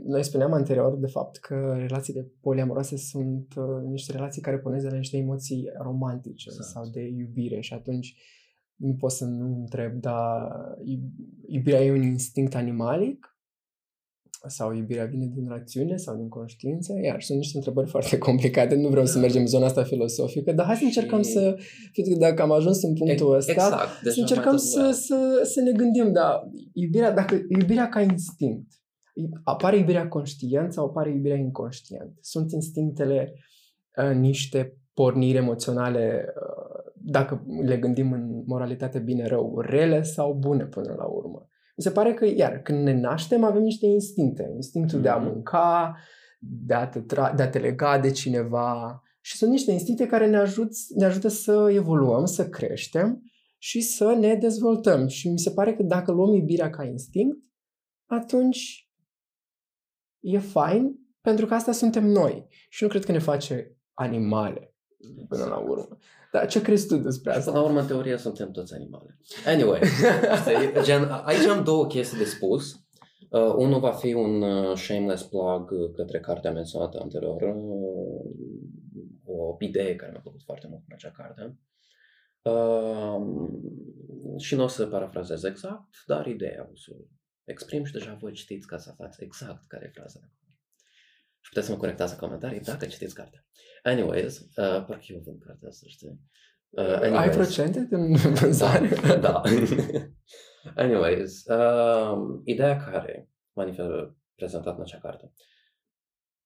noi 0.05 0.23
spuneam 0.23 0.53
anterior 0.53 0.97
de 0.97 1.07
fapt 1.07 1.37
că 1.37 1.75
relațiile 1.77 2.31
poliamoroase 2.41 2.97
sunt 2.97 3.53
uh, 3.57 3.83
niște 3.85 4.11
relații 4.11 4.41
care 4.41 4.59
pornesc 4.59 4.83
de 4.83 4.89
la 4.89 4.97
niște 4.97 5.17
emoții 5.17 5.69
romantice 5.81 6.49
exact. 6.49 6.69
sau 6.69 6.89
de 6.89 7.01
iubire 7.01 7.59
și 7.59 7.73
atunci 7.73 8.15
nu 8.75 8.93
pot 8.93 9.11
să 9.11 9.25
nu 9.25 9.59
întreb, 9.59 9.93
dar 9.93 10.47
iubirea 11.47 11.83
e 11.83 11.91
un 11.91 12.01
instinct 12.01 12.55
animalic 12.55 13.38
sau 14.47 14.73
iubirea 14.73 15.05
vine 15.05 15.31
din 15.33 15.47
rațiune 15.47 15.95
sau 15.97 16.15
din 16.15 16.27
conștiință? 16.27 16.93
Iar 17.03 17.21
sunt 17.21 17.37
niște 17.37 17.57
întrebări 17.57 17.89
foarte 17.89 18.17
complicate, 18.17 18.75
nu 18.75 18.89
vreau 18.89 19.05
să 19.05 19.19
mergem 19.19 19.41
în 19.41 19.47
zona 19.47 19.65
asta 19.65 19.83
filosofică, 19.83 20.51
dar 20.51 20.65
hai 20.65 20.75
să 20.75 20.83
încercăm 20.83 21.21
și... 21.21 21.29
să, 21.29 21.55
fiindcă 21.91 22.19
dacă 22.19 22.41
am 22.41 22.51
ajuns 22.51 22.83
în 22.83 22.93
punctul 22.93 23.35
ăsta, 23.35 23.51
exact, 23.51 23.89
să 24.03 24.19
încercăm 24.19 24.57
să, 24.57 24.91
să, 24.91 25.41
să 25.43 25.61
ne 25.61 25.71
gândim, 25.71 26.11
da, 26.11 26.49
iubirea, 26.73 27.13
dacă 27.13 27.41
iubirea 27.59 27.89
ca 27.89 28.01
instinct, 28.01 28.67
apare 29.43 29.77
iubirea 29.77 30.07
conștient 30.07 30.73
sau 30.73 30.85
apare 30.85 31.09
iubirea 31.09 31.37
inconștient? 31.37 32.17
Sunt 32.21 32.51
instinctele 32.51 33.33
uh, 34.03 34.15
niște 34.15 34.77
porniri 34.93 35.37
emoționale, 35.37 36.25
uh, 36.35 36.91
dacă 37.01 37.45
le 37.63 37.77
gândim 37.77 38.11
în 38.11 38.43
moralitate 38.45 38.99
bine-rău, 38.99 39.59
rele 39.59 40.01
sau 40.01 40.33
bune 40.33 40.65
până 40.65 40.93
la 40.97 41.05
urmă? 41.05 41.49
Mi 41.79 41.85
se 41.85 41.91
pare 41.91 42.13
că, 42.13 42.25
iar, 42.25 42.61
când 42.61 42.83
ne 42.83 42.93
naștem, 42.93 43.43
avem 43.43 43.61
niște 43.61 43.85
instincte. 43.85 44.51
Instinctul 44.55 44.99
mm-hmm. 44.99 45.01
de 45.01 45.09
a 45.09 45.17
mhm. 45.17 45.25
mânca, 45.25 45.97
de 46.39 46.73
a 46.73 46.87
te, 46.87 46.99
tra- 46.99 47.35
de 47.35 47.43
a 47.43 47.49
te 47.49 47.59
lega 47.59 47.99
de 47.99 48.11
cineva. 48.11 49.01
Și 49.21 49.37
sunt 49.37 49.51
niște 49.51 49.71
instincte 49.71 50.05
care 50.05 50.27
ne, 50.27 50.37
ajut, 50.37 50.71
ne 50.95 51.05
ajută 51.05 51.27
să 51.27 51.69
evoluăm, 51.71 52.25
să 52.25 52.49
creștem 52.49 53.23
și 53.57 53.81
să 53.81 54.13
ne 54.19 54.35
dezvoltăm. 54.35 55.07
Și 55.07 55.29
mi 55.29 55.39
se 55.39 55.51
pare 55.51 55.75
că 55.75 55.83
dacă 55.83 56.11
luăm 56.11 56.33
iubirea 56.33 56.69
ca 56.69 56.83
instinct, 56.83 57.37
atunci 58.05 58.89
e 60.19 60.39
fain, 60.39 60.95
pentru 61.21 61.45
că 61.45 61.53
asta 61.53 61.71
suntem 61.71 62.05
noi. 62.05 62.47
Și 62.69 62.83
nu 62.83 62.89
cred 62.89 63.05
că 63.05 63.11
ne 63.11 63.19
face 63.19 63.77
animale 63.93 64.75
până 65.27 65.45
la 65.45 65.57
urmă. 65.57 65.97
Dar 66.31 66.47
ce 66.47 66.61
crezi 66.61 66.87
tu 66.87 66.97
despre 66.97 67.31
asta? 67.31 67.51
Până 67.51 67.63
la 67.63 67.69
urmă, 67.69 67.79
în 67.79 67.87
teorie, 67.87 68.17
suntem 68.17 68.51
toți 68.51 68.73
animale. 68.73 69.17
Anyway, 69.45 69.81
gen, 70.83 71.03
aici 71.23 71.45
am 71.45 71.63
două 71.63 71.87
chestii 71.87 72.17
de 72.17 72.23
spus. 72.23 72.73
Uh, 73.29 73.53
unul 73.55 73.79
va 73.79 73.91
fi 73.91 74.13
un 74.13 74.41
uh, 74.41 74.77
shameless 74.77 75.23
plug 75.23 75.95
către 75.95 76.19
cartea 76.19 76.51
menționată 76.51 76.99
anterior, 77.01 77.41
uh, 77.41 78.31
o 79.25 79.55
idee 79.59 79.95
care 79.95 80.11
mi-a 80.11 80.21
plăcut 80.21 80.43
foarte 80.43 80.67
mult 80.69 80.83
în 80.87 80.93
acea 80.93 81.11
carte. 81.11 81.57
Uh, 82.41 83.49
și 84.37 84.55
nu 84.55 84.63
o 84.63 84.67
să 84.67 84.87
parafrazez 84.87 85.43
exact, 85.43 86.03
dar 86.05 86.25
ideea 86.25 86.69
o 86.71 86.75
să 86.75 86.91
exprim 87.43 87.83
și 87.83 87.93
deja 87.93 88.17
voi 88.19 88.31
citiți 88.31 88.67
ca 88.67 88.77
să 88.77 88.89
aflați 88.91 89.23
exact 89.23 89.67
care 89.67 89.85
e 89.85 89.99
fraza. 89.99 90.19
Și 91.49 91.55
puteți 91.55 91.67
să 91.67 91.71
mă 91.73 91.79
corectați 91.79 92.13
în 92.13 92.19
comentarii 92.19 92.59
dacă 92.59 92.85
citiți 92.85 93.13
cartea. 93.13 93.45
Anyways, 93.83 94.39
uh, 94.39 94.85
parcă 94.85 95.03
eu 95.07 95.19
vând 95.19 95.43
cartea 95.45 95.67
asta, 95.69 95.85
știi? 95.87 96.19
Uh, 96.69 96.83
anyways. 96.83 97.15
Ai 97.15 97.29
procente 97.29 97.87
din 97.89 98.15
vânzare? 98.41 98.87
Da. 99.01 99.15
da. 99.15 99.41
anyways, 100.83 101.45
uh, 101.45 102.41
ideea 102.43 102.77
care 102.77 103.29
m-a 103.53 103.73
prezentat 104.35 104.75
în 104.75 104.81
acea 104.81 104.99
carte. 104.99 105.33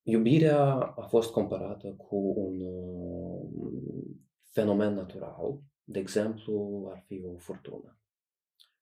Iubirea 0.02 0.74
a 0.74 1.06
fost 1.08 1.30
comparată 1.30 1.94
cu 1.96 2.16
un 2.36 2.60
uh, 2.60 4.16
fenomen 4.52 4.94
natural, 4.94 5.60
de 5.82 5.98
exemplu, 5.98 6.88
ar 6.92 7.04
fi 7.06 7.22
o 7.24 7.38
furtună. 7.38 7.98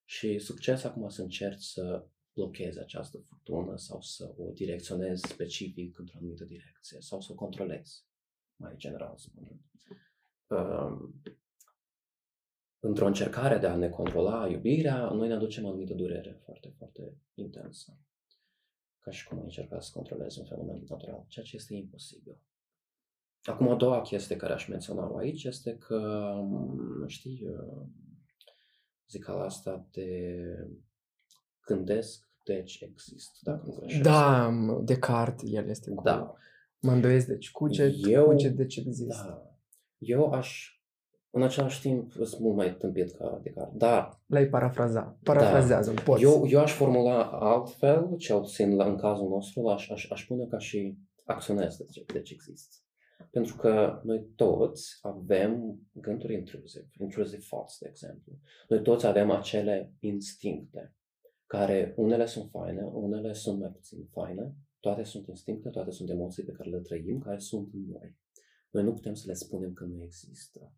Și 0.04 0.38
succes 0.38 0.84
acum 0.84 1.08
să 1.08 1.22
încerci 1.22 1.62
să 1.62 2.06
blochezi 2.34 2.78
această 2.78 3.18
furtună 3.18 3.76
sau 3.76 4.00
să 4.00 4.34
o 4.38 4.50
direcționezi 4.52 5.28
specific 5.28 5.98
într-o 5.98 6.16
anumită 6.18 6.44
direcție 6.44 7.00
sau 7.00 7.20
să 7.20 7.32
o 7.32 7.34
controlezi, 7.34 8.04
mai 8.56 8.74
general 8.76 9.16
spunând. 9.16 9.60
Um, 10.46 11.22
într-o 12.78 13.06
încercare 13.06 13.58
de 13.58 13.66
a 13.66 13.76
ne 13.76 13.88
controla 13.88 14.48
iubirea, 14.48 15.10
noi 15.10 15.28
ne 15.28 15.34
aducem 15.34 15.66
anumită 15.66 15.94
durere 15.94 16.40
foarte, 16.44 16.74
foarte 16.76 17.16
intensă. 17.34 17.98
Ca 19.00 19.10
și 19.10 19.28
cum 19.28 19.38
ai 19.38 19.44
încerca 19.44 19.80
să 19.80 19.90
controlezi 19.94 20.38
un 20.38 20.44
fenomen 20.44 20.84
natural, 20.88 21.24
ceea 21.28 21.44
ce 21.44 21.56
este 21.56 21.74
imposibil. 21.74 22.40
Acum, 23.42 23.68
a 23.68 23.76
doua 23.76 24.00
chestie 24.00 24.36
care 24.36 24.52
aș 24.52 24.66
menționa 24.66 25.18
aici 25.18 25.44
este 25.44 25.76
că, 25.76 25.96
um, 26.40 27.06
știi, 27.06 27.48
uh, 27.48 27.86
zic 29.08 29.28
asta 29.28 29.86
de 29.90 30.38
gândesc, 31.66 32.28
deci 32.44 32.80
exist, 32.80 33.30
dacă 33.42 33.62
nu 33.66 33.72
greșesc. 33.72 34.02
Da, 34.02 34.50
Descartes, 34.82 35.50
el 35.52 35.68
este 35.68 35.90
cu... 35.90 36.02
Da. 36.02 36.34
Mă 36.80 36.92
îndoiesc, 36.92 37.26
deci 37.26 37.50
cuget, 37.50 37.94
Eu, 38.06 38.24
cuget, 38.24 38.56
deci 38.56 38.76
există. 38.76 39.24
Da. 39.26 39.56
Eu 39.98 40.30
aș, 40.30 40.80
în 41.30 41.42
același 41.42 41.80
timp, 41.80 42.12
sunt 42.12 42.38
mult 42.38 42.56
mai 42.56 42.76
tâmpit 42.76 43.16
ca 43.16 43.40
Descartes, 43.42 43.76
dar... 43.76 44.20
L-ai 44.26 44.46
parafraza, 44.46 45.18
parafrazează 45.22 45.92
da. 45.92 46.02
poți. 46.02 46.22
Eu, 46.22 46.46
eu 46.48 46.60
aș 46.60 46.72
formula 46.72 47.22
altfel, 47.24 48.16
cel 48.16 48.40
puțin 48.40 48.80
în 48.80 48.96
cazul 48.96 49.28
nostru, 49.28 49.68
aș, 49.68 49.90
aș, 49.90 50.10
aș 50.10 50.26
pune 50.26 50.46
ca 50.46 50.58
și 50.58 50.98
acționez, 51.24 51.76
deci, 51.76 52.04
deci 52.12 52.30
există. 52.30 52.76
Pentru 53.30 53.56
că 53.56 54.00
noi 54.04 54.26
toți 54.36 54.98
avem 55.02 55.78
gânduri 55.92 56.34
intrusive, 56.34 56.88
intrusive 56.98 57.42
thoughts, 57.48 57.78
de 57.78 57.86
exemplu. 57.88 58.32
Noi 58.68 58.82
toți 58.82 59.06
avem 59.06 59.30
acele 59.30 59.92
instincte 60.00 60.94
care 61.52 61.94
unele 61.96 62.26
sunt 62.26 62.50
faine, 62.50 62.82
unele 62.82 63.32
sunt 63.32 63.58
mai 63.58 63.68
puțin 63.68 64.06
faine, 64.06 64.54
toate 64.80 65.02
sunt 65.02 65.26
instincte, 65.26 65.68
toate 65.68 65.90
sunt 65.90 66.10
emoții 66.10 66.44
pe 66.44 66.52
care 66.52 66.70
le 66.70 66.80
trăim, 66.80 67.20
care 67.20 67.38
sunt 67.38 67.72
în 67.72 67.84
noi. 67.86 68.16
Noi 68.70 68.82
nu 68.82 68.92
putem 68.92 69.14
să 69.14 69.24
le 69.26 69.32
spunem 69.32 69.72
că 69.72 69.84
nu 69.84 70.02
există. 70.02 70.72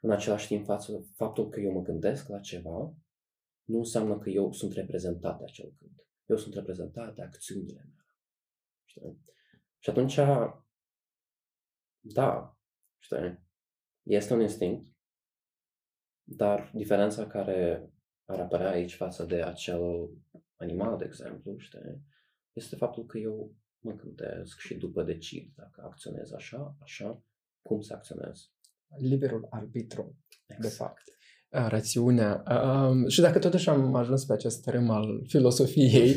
În 0.00 0.10
același 0.10 0.46
timp, 0.46 0.64
față, 0.64 1.10
faptul 1.14 1.48
că 1.48 1.60
eu 1.60 1.72
mă 1.72 1.82
gândesc 1.82 2.28
la 2.28 2.40
ceva, 2.40 2.94
nu 3.64 3.78
înseamnă 3.78 4.18
că 4.18 4.30
eu 4.30 4.52
sunt 4.52 4.72
reprezentat 4.72 5.38
de 5.38 5.44
acel 5.44 5.74
gând. 5.78 6.06
Eu 6.26 6.36
sunt 6.36 6.54
reprezentat 6.54 7.14
de 7.14 7.22
acțiunile 7.22 7.80
mele. 7.84 8.16
Știi? 8.84 9.24
Și 9.78 9.90
atunci, 9.90 10.18
da, 12.00 12.58
știi, 12.98 13.38
este 14.02 14.34
un 14.34 14.40
instinct, 14.40 14.86
dar 16.22 16.70
diferența 16.74 17.26
care 17.26 17.90
ar 18.30 18.40
apărea 18.40 18.70
aici 18.70 18.94
față 18.94 19.24
de 19.24 19.42
acel 19.42 20.10
animal, 20.56 20.96
de 20.98 21.04
exemplu, 21.04 21.58
știi, 21.58 22.02
este 22.52 22.76
faptul 22.76 23.06
că 23.06 23.18
eu 23.18 23.54
mă 23.78 23.92
gândesc 23.92 24.58
și 24.58 24.74
după 24.74 25.02
decid 25.02 25.52
dacă 25.54 25.82
acționez 25.84 26.32
așa, 26.32 26.76
așa, 26.82 27.22
cum 27.62 27.80
să 27.80 27.94
acționez. 27.94 28.50
Liberul 28.98 29.46
arbitru, 29.50 30.16
exact. 30.46 30.62
de 30.62 30.68
fapt. 30.68 31.02
Rațiunea. 31.52 32.42
Um, 32.64 33.08
și 33.08 33.20
dacă 33.20 33.38
totuși 33.38 33.68
am 33.68 33.94
ajuns 33.94 34.24
pe 34.24 34.32
acest 34.32 34.62
tărâm 34.62 34.90
al 34.90 35.22
filosofiei, 35.26 36.14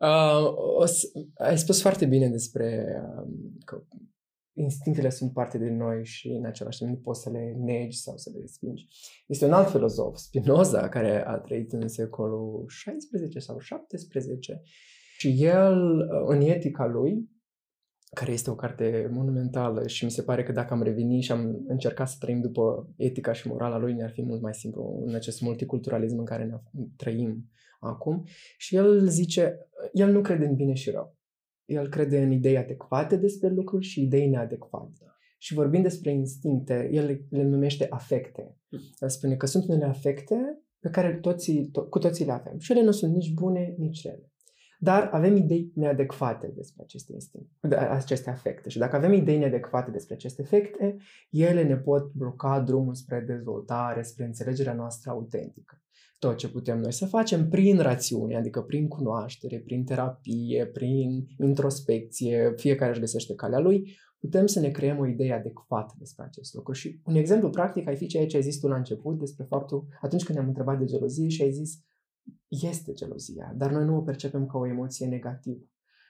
uh, 0.00 0.88
ai 1.34 1.58
spus 1.58 1.80
foarte 1.80 2.06
bine 2.06 2.28
despre 2.28 2.96
um, 3.16 3.58
că 3.64 3.82
instinctele 4.58 5.10
sunt 5.10 5.32
parte 5.32 5.58
din 5.58 5.76
noi 5.76 6.04
și 6.04 6.28
în 6.28 6.44
același 6.44 6.78
timp 6.78 6.90
nu 6.90 6.96
poți 6.96 7.22
să 7.22 7.30
le 7.30 7.54
negi 7.58 7.98
sau 7.98 8.16
să 8.16 8.30
le 8.34 8.40
respingi. 8.40 8.86
Este 9.26 9.44
un 9.44 9.52
alt 9.52 9.70
filozof, 9.70 10.16
Spinoza, 10.16 10.88
care 10.88 11.26
a 11.26 11.38
trăit 11.38 11.72
în 11.72 11.88
secolul 11.88 12.64
16 12.68 13.38
sau 13.38 13.58
17 13.58 14.60
și 15.18 15.44
el, 15.44 16.08
în 16.26 16.40
etica 16.40 16.86
lui, 16.86 17.28
care 18.14 18.32
este 18.32 18.50
o 18.50 18.54
carte 18.54 19.08
monumentală 19.12 19.86
și 19.86 20.04
mi 20.04 20.10
se 20.10 20.22
pare 20.22 20.42
că 20.42 20.52
dacă 20.52 20.74
am 20.74 20.82
revenit 20.82 21.22
și 21.22 21.32
am 21.32 21.64
încercat 21.66 22.08
să 22.08 22.16
trăim 22.18 22.40
după 22.40 22.88
etica 22.96 23.32
și 23.32 23.48
morala 23.48 23.78
lui, 23.78 23.94
ne-ar 23.94 24.10
fi 24.10 24.22
mult 24.22 24.40
mai 24.40 24.54
simplu 24.54 25.02
în 25.06 25.14
acest 25.14 25.40
multiculturalism 25.40 26.18
în 26.18 26.24
care 26.24 26.44
ne 26.44 26.84
trăim 26.96 27.50
acum. 27.80 28.24
Și 28.56 28.76
el 28.76 29.08
zice, 29.08 29.58
el 29.92 30.12
nu 30.12 30.20
crede 30.20 30.46
în 30.46 30.54
bine 30.54 30.74
și 30.74 30.90
rău 30.90 31.17
el 31.68 31.88
crede 31.88 32.22
în 32.22 32.30
idei 32.30 32.56
adecvate 32.56 33.16
despre 33.16 33.48
lucruri 33.48 33.84
și 33.84 34.02
idei 34.02 34.28
neadecvate. 34.28 34.92
Și 35.38 35.54
vorbind 35.54 35.82
despre 35.82 36.10
instincte, 36.10 36.88
el 36.92 37.04
le, 37.04 37.26
le 37.30 37.42
numește 37.42 37.86
afecte. 37.90 38.56
Hmm. 38.68 38.78
El 38.98 39.08
spune 39.08 39.36
că 39.36 39.46
sunt 39.46 39.68
unele 39.68 39.84
afecte 39.84 40.62
pe 40.78 40.90
care 40.90 41.14
toții, 41.14 41.70
to- 41.70 41.88
cu 41.90 41.98
toții 41.98 42.24
le 42.24 42.32
avem. 42.32 42.58
Și 42.58 42.72
ele 42.72 42.82
nu 42.82 42.90
sunt 42.90 43.14
nici 43.14 43.32
bune, 43.32 43.74
nici 43.78 44.02
rele. 44.02 44.32
Dar 44.80 45.08
avem 45.12 45.36
idei 45.36 45.72
neadecvate 45.74 46.52
despre 46.54 46.82
aceste 46.82 47.12
instincte, 47.12 47.76
aceste 47.76 48.30
afecte. 48.30 48.68
Și 48.68 48.78
dacă 48.78 48.96
avem 48.96 49.12
idei 49.12 49.38
neadecvate 49.38 49.90
despre 49.90 50.14
aceste 50.14 50.42
efecte, 50.42 50.96
ele 51.30 51.62
ne 51.62 51.76
pot 51.76 52.12
bloca 52.12 52.60
drumul 52.60 52.94
spre 52.94 53.20
dezvoltare, 53.20 54.02
spre 54.02 54.24
înțelegerea 54.24 54.74
noastră 54.74 55.10
autentică 55.10 55.82
tot 56.18 56.36
ce 56.36 56.48
putem 56.48 56.78
noi 56.78 56.92
să 56.92 57.06
facem 57.06 57.48
prin 57.48 57.78
rațiune, 57.78 58.36
adică 58.36 58.62
prin 58.62 58.88
cunoaștere, 58.88 59.60
prin 59.60 59.84
terapie, 59.84 60.66
prin 60.66 61.26
introspecție, 61.38 62.52
fiecare 62.56 62.90
își 62.90 63.00
găsește 63.00 63.34
calea 63.34 63.58
lui, 63.58 63.96
putem 64.18 64.46
să 64.46 64.60
ne 64.60 64.70
creăm 64.70 64.98
o 64.98 65.06
idee 65.06 65.32
adecvată 65.32 65.94
despre 65.98 66.24
acest 66.24 66.54
lucru. 66.54 66.72
Și 66.72 67.00
un 67.04 67.14
exemplu 67.14 67.50
practic 67.50 67.88
ai 67.88 67.96
fi 67.96 68.06
ceea 68.06 68.26
ce 68.26 68.36
ai 68.36 68.42
zis 68.42 68.58
tu 68.58 68.68
la 68.68 68.76
început 68.76 69.18
despre 69.18 69.44
faptul, 69.44 69.86
atunci 70.00 70.24
când 70.24 70.38
ne-am 70.38 70.50
întrebat 70.50 70.78
de 70.78 70.84
gelozie 70.84 71.28
și 71.28 71.42
ai 71.42 71.52
zis, 71.52 71.78
este 72.48 72.92
gelozia, 72.92 73.54
dar 73.56 73.70
noi 73.70 73.84
nu 73.84 73.96
o 73.96 74.02
percepem 74.02 74.46
ca 74.46 74.58
o 74.58 74.66
emoție 74.66 75.06
negativă. 75.06 75.64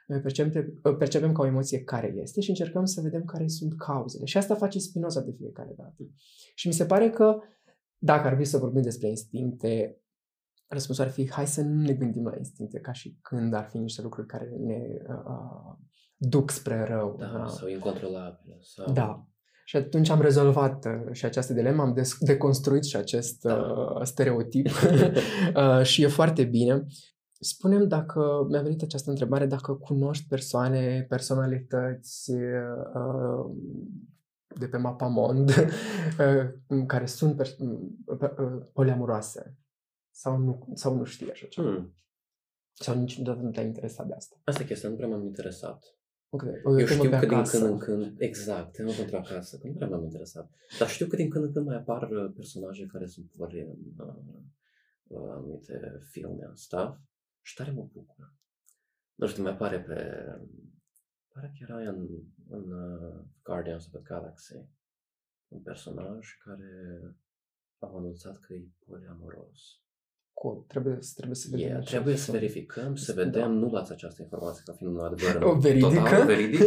Noi 0.06 0.20
percepem, 0.20 0.80
percepem 0.98 1.32
ca 1.32 1.42
o 1.42 1.46
emoție 1.46 1.82
care 1.82 2.14
este 2.16 2.40
și 2.40 2.48
încercăm 2.48 2.84
să 2.84 3.00
vedem 3.00 3.24
care 3.24 3.48
sunt 3.48 3.76
cauzele. 3.76 4.24
Și 4.24 4.36
asta 4.36 4.54
face 4.54 4.78
Spinoza 4.78 5.20
de 5.20 5.34
fiecare 5.36 5.72
dată. 5.76 6.10
Și 6.54 6.66
mi 6.66 6.72
se 6.72 6.84
pare 6.84 7.10
că 7.10 7.36
dacă 7.98 8.26
ar 8.26 8.36
fi 8.36 8.44
să 8.44 8.58
vorbim 8.58 8.82
despre 8.82 9.08
instincte, 9.08 10.00
răspunsul 10.66 11.04
ar 11.04 11.10
fi 11.10 11.30
hai 11.30 11.46
să 11.46 11.62
nu 11.62 11.80
ne 11.80 11.92
gândim 11.92 12.24
la 12.24 12.36
instincte 12.36 12.80
ca 12.80 12.92
și 12.92 13.18
când 13.22 13.54
ar 13.54 13.68
fi 13.70 13.78
niște 13.78 14.02
lucruri 14.02 14.26
care 14.26 14.48
ne 14.58 14.80
uh, 15.08 15.76
duc 16.16 16.50
spre 16.50 16.84
rău. 16.84 17.16
Da, 17.18 17.26
da. 17.26 17.46
sau 17.46 17.68
incontrolabile. 17.68 18.56
Sau... 18.60 18.92
Da. 18.92 19.26
Și 19.64 19.76
atunci 19.76 20.08
am 20.08 20.20
rezolvat 20.20 20.84
uh, 20.84 21.12
și 21.12 21.24
această 21.24 21.52
dilemă, 21.52 21.82
am 21.82 21.92
des- 21.92 22.18
deconstruit 22.18 22.84
și 22.84 22.96
acest 22.96 23.40
da. 23.40 23.54
uh, 23.54 24.02
stereotip 24.02 24.66
uh, 25.56 25.82
și 25.82 26.02
e 26.02 26.06
foarte 26.06 26.44
bine. 26.44 26.86
Spunem 27.40 27.88
dacă, 27.88 28.46
mi-a 28.48 28.62
venit 28.62 28.82
această 28.82 29.10
întrebare, 29.10 29.46
dacă 29.46 29.72
cunoști 29.74 30.26
persoane, 30.28 31.06
personalități 31.08 32.30
uh, 32.30 33.50
de 34.58 34.68
pe 34.68 34.76
mapamond 34.76 35.48
uh, 36.18 36.84
care 36.86 37.06
sunt 37.06 37.36
pers- 37.36 37.58
uh, 37.58 38.66
poliamuroase 38.72 39.58
sau 40.10 40.38
nu, 40.38 40.72
sau 40.74 40.96
nu 40.96 41.04
știi 41.04 41.30
așa 41.30 41.46
ceva. 41.46 41.70
Hmm. 41.70 41.94
Sau 42.72 42.98
niciodată 42.98 43.40
nu 43.40 43.50
te-ai 43.50 43.66
interesat 43.66 44.06
de 44.06 44.14
asta. 44.14 44.40
Asta 44.44 44.62
e 44.62 44.66
chestia, 44.66 44.88
nu 44.88 44.96
prea 44.96 45.08
m-am 45.08 45.24
interesat. 45.24 45.98
Okay. 46.30 46.60
Eu 46.64 46.86
știu 46.86 47.10
că 47.10 47.26
din 47.26 47.42
când 47.42 47.62
în 47.62 47.78
când, 47.78 48.20
exact, 48.20 48.72
temă 48.72 48.92
pentru 48.92 49.16
acasă, 49.16 49.58
că 49.58 49.66
nu 49.66 49.72
prea 49.72 49.88
m-am 49.88 50.02
interesat. 50.02 50.50
Dar 50.78 50.88
știu 50.88 51.06
că 51.06 51.16
din 51.16 51.30
când 51.30 51.44
în 51.44 51.52
când 51.52 51.66
mai 51.66 51.76
apar 51.76 52.10
uh, 52.10 52.32
personaje 52.34 52.86
care 52.86 53.06
sunt 53.06 53.30
pări 53.36 53.60
în 53.60 54.06
uh, 54.06 54.14
uh, 55.06 55.30
anumite 55.30 55.98
filme 56.10 56.44
în 56.48 56.54
stuff 56.54 56.98
și 57.42 57.54
tare 57.54 57.70
mă 57.70 57.88
bucur. 57.92 58.34
Nu 59.14 59.26
știu, 59.26 59.42
mai 59.42 59.52
apare 59.52 59.80
pe... 59.80 60.26
Pare 61.40 61.52
că 61.58 61.72
era 61.72 61.90
în, 61.90 62.08
în 62.48 62.72
uh, 62.72 63.24
Guardians 63.42 63.86
of 63.86 63.92
the 63.92 64.02
Galaxy 64.02 64.54
un 65.48 65.60
personaj 65.60 66.26
care 66.44 66.70
a 67.78 67.90
anunțat 67.96 68.38
că 68.38 68.52
e 68.54 68.68
poliamoros. 68.86 69.60
Cool. 70.32 70.64
Trebuie, 70.68 70.98
trebuie 71.14 71.36
să 71.36 71.48
vedem. 71.50 71.66
Yeah, 71.66 71.84
trebuie 71.84 72.16
să 72.16 72.32
verificăm, 72.32 72.94
să 72.94 73.12
vedem. 73.12 73.30
Da. 73.30 73.46
Nu 73.46 73.68
luați 73.68 73.92
această 73.92 74.22
informație 74.22 74.62
ca 74.64 74.72
fiind 74.72 74.94
un 74.94 75.00
adevăr 75.00 75.42
o 75.42 75.58
veridică. 75.58 75.88
total 75.88 76.26
veridic. 76.26 76.60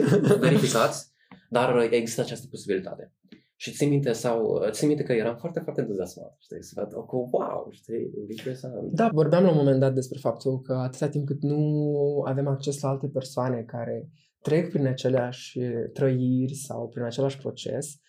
Verificați, 0.47 1.11
dar 1.49 1.78
există 1.78 2.22
această 2.22 2.47
posibilitate. 2.47 3.13
Și 3.55 3.72
țin 3.72 3.89
minte, 3.89 4.11
sau, 4.11 4.63
țin 4.69 4.88
minte 4.88 5.03
că 5.03 5.13
eram 5.13 5.38
foarte, 5.38 5.59
foarte 5.59 5.82
entuziasmat, 5.82 6.36
știi, 6.39 6.63
să 6.63 6.74
văd, 6.76 6.93
oh, 6.95 7.28
wow, 7.32 7.67
știi, 7.72 8.11
interesant. 8.30 8.91
Da, 8.91 9.09
vorbeam 9.13 9.43
la 9.43 9.49
un 9.49 9.57
moment 9.57 9.80
dat 9.80 9.93
despre 9.93 10.19
faptul 10.19 10.61
că 10.61 10.74
atâta 10.74 11.09
timp 11.09 11.26
cât 11.26 11.41
nu 11.41 12.24
avem 12.26 12.47
acces 12.47 12.82
la 12.82 12.89
alte 12.89 13.07
persoane 13.07 13.63
care 13.63 14.09
trec 14.41 14.69
prin 14.69 14.85
aceleași 14.85 15.59
trăiri 15.93 16.53
sau 16.53 16.89
prin 16.89 17.03
același 17.03 17.37
proces, 17.37 18.01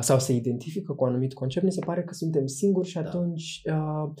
sau 0.00 0.18
se 0.18 0.32
identifică 0.32 0.92
cu 0.92 1.04
un 1.04 1.10
anumit 1.10 1.34
concept, 1.34 1.64
ne 1.64 1.70
se 1.70 1.84
pare 1.84 2.04
că 2.04 2.14
suntem 2.14 2.46
singuri 2.46 2.88
și 2.88 2.94
da. 2.94 3.00
atunci 3.00 3.62
uh, 3.64 4.12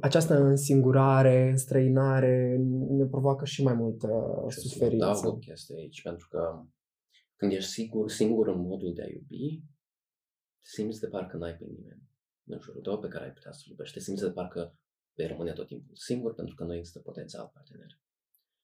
această 0.00 0.42
însingurare, 0.42 1.48
înstrăinare 1.50 2.56
ne 2.88 3.04
provoacă 3.04 3.44
și 3.44 3.62
mai 3.62 3.74
multă 3.74 4.08
și 4.48 4.58
suferință. 4.58 5.20
Da, 5.22 5.28
o 5.28 5.36
chestie 5.36 5.76
aici, 5.76 6.02
pentru 6.02 6.28
că 6.30 6.62
când 7.36 7.52
ești 7.52 7.70
singur, 7.70 8.10
singur 8.10 8.48
în 8.48 8.60
modul 8.60 8.94
de 8.94 9.02
a 9.02 9.06
iubi, 9.12 9.62
simți 10.60 11.00
de 11.00 11.06
parcă 11.06 11.36
n-ai 11.36 11.56
pe 11.56 11.64
nimeni 11.64 12.02
în 12.46 12.58
jurul 12.60 12.82
tău 12.82 12.98
pe 12.98 13.08
care 13.08 13.24
ai 13.24 13.32
putea 13.32 13.52
să-l 13.52 13.70
iubești. 13.70 13.94
Te 13.94 14.00
simți 14.00 14.22
de 14.22 14.30
parcă 14.30 14.78
vei 15.16 15.26
rămâne 15.26 15.52
tot 15.52 15.66
timpul 15.66 15.96
singur 15.96 16.34
pentru 16.34 16.54
că 16.54 16.64
nu 16.64 16.74
există 16.74 16.98
potențial 16.98 17.50
partener. 17.54 18.00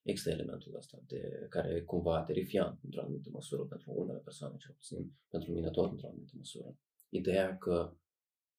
Există 0.02 0.30
elementul 0.30 0.74
ăsta 0.76 0.98
de, 1.06 1.46
care 1.48 1.74
e 1.74 1.80
cumva 1.80 2.22
terifiant 2.22 2.78
într-o 2.82 3.00
anumită 3.00 3.28
măsură 3.32 3.62
pentru 3.62 3.92
unele 3.94 4.18
persoane, 4.18 4.56
cel 4.56 4.72
puțin 4.72 5.12
pentru 5.28 5.52
mine 5.52 5.70
tot 5.70 5.90
într-o 5.90 6.06
anumită 6.06 6.32
măsură. 6.36 6.76
Ideea 7.08 7.56
că 7.56 7.92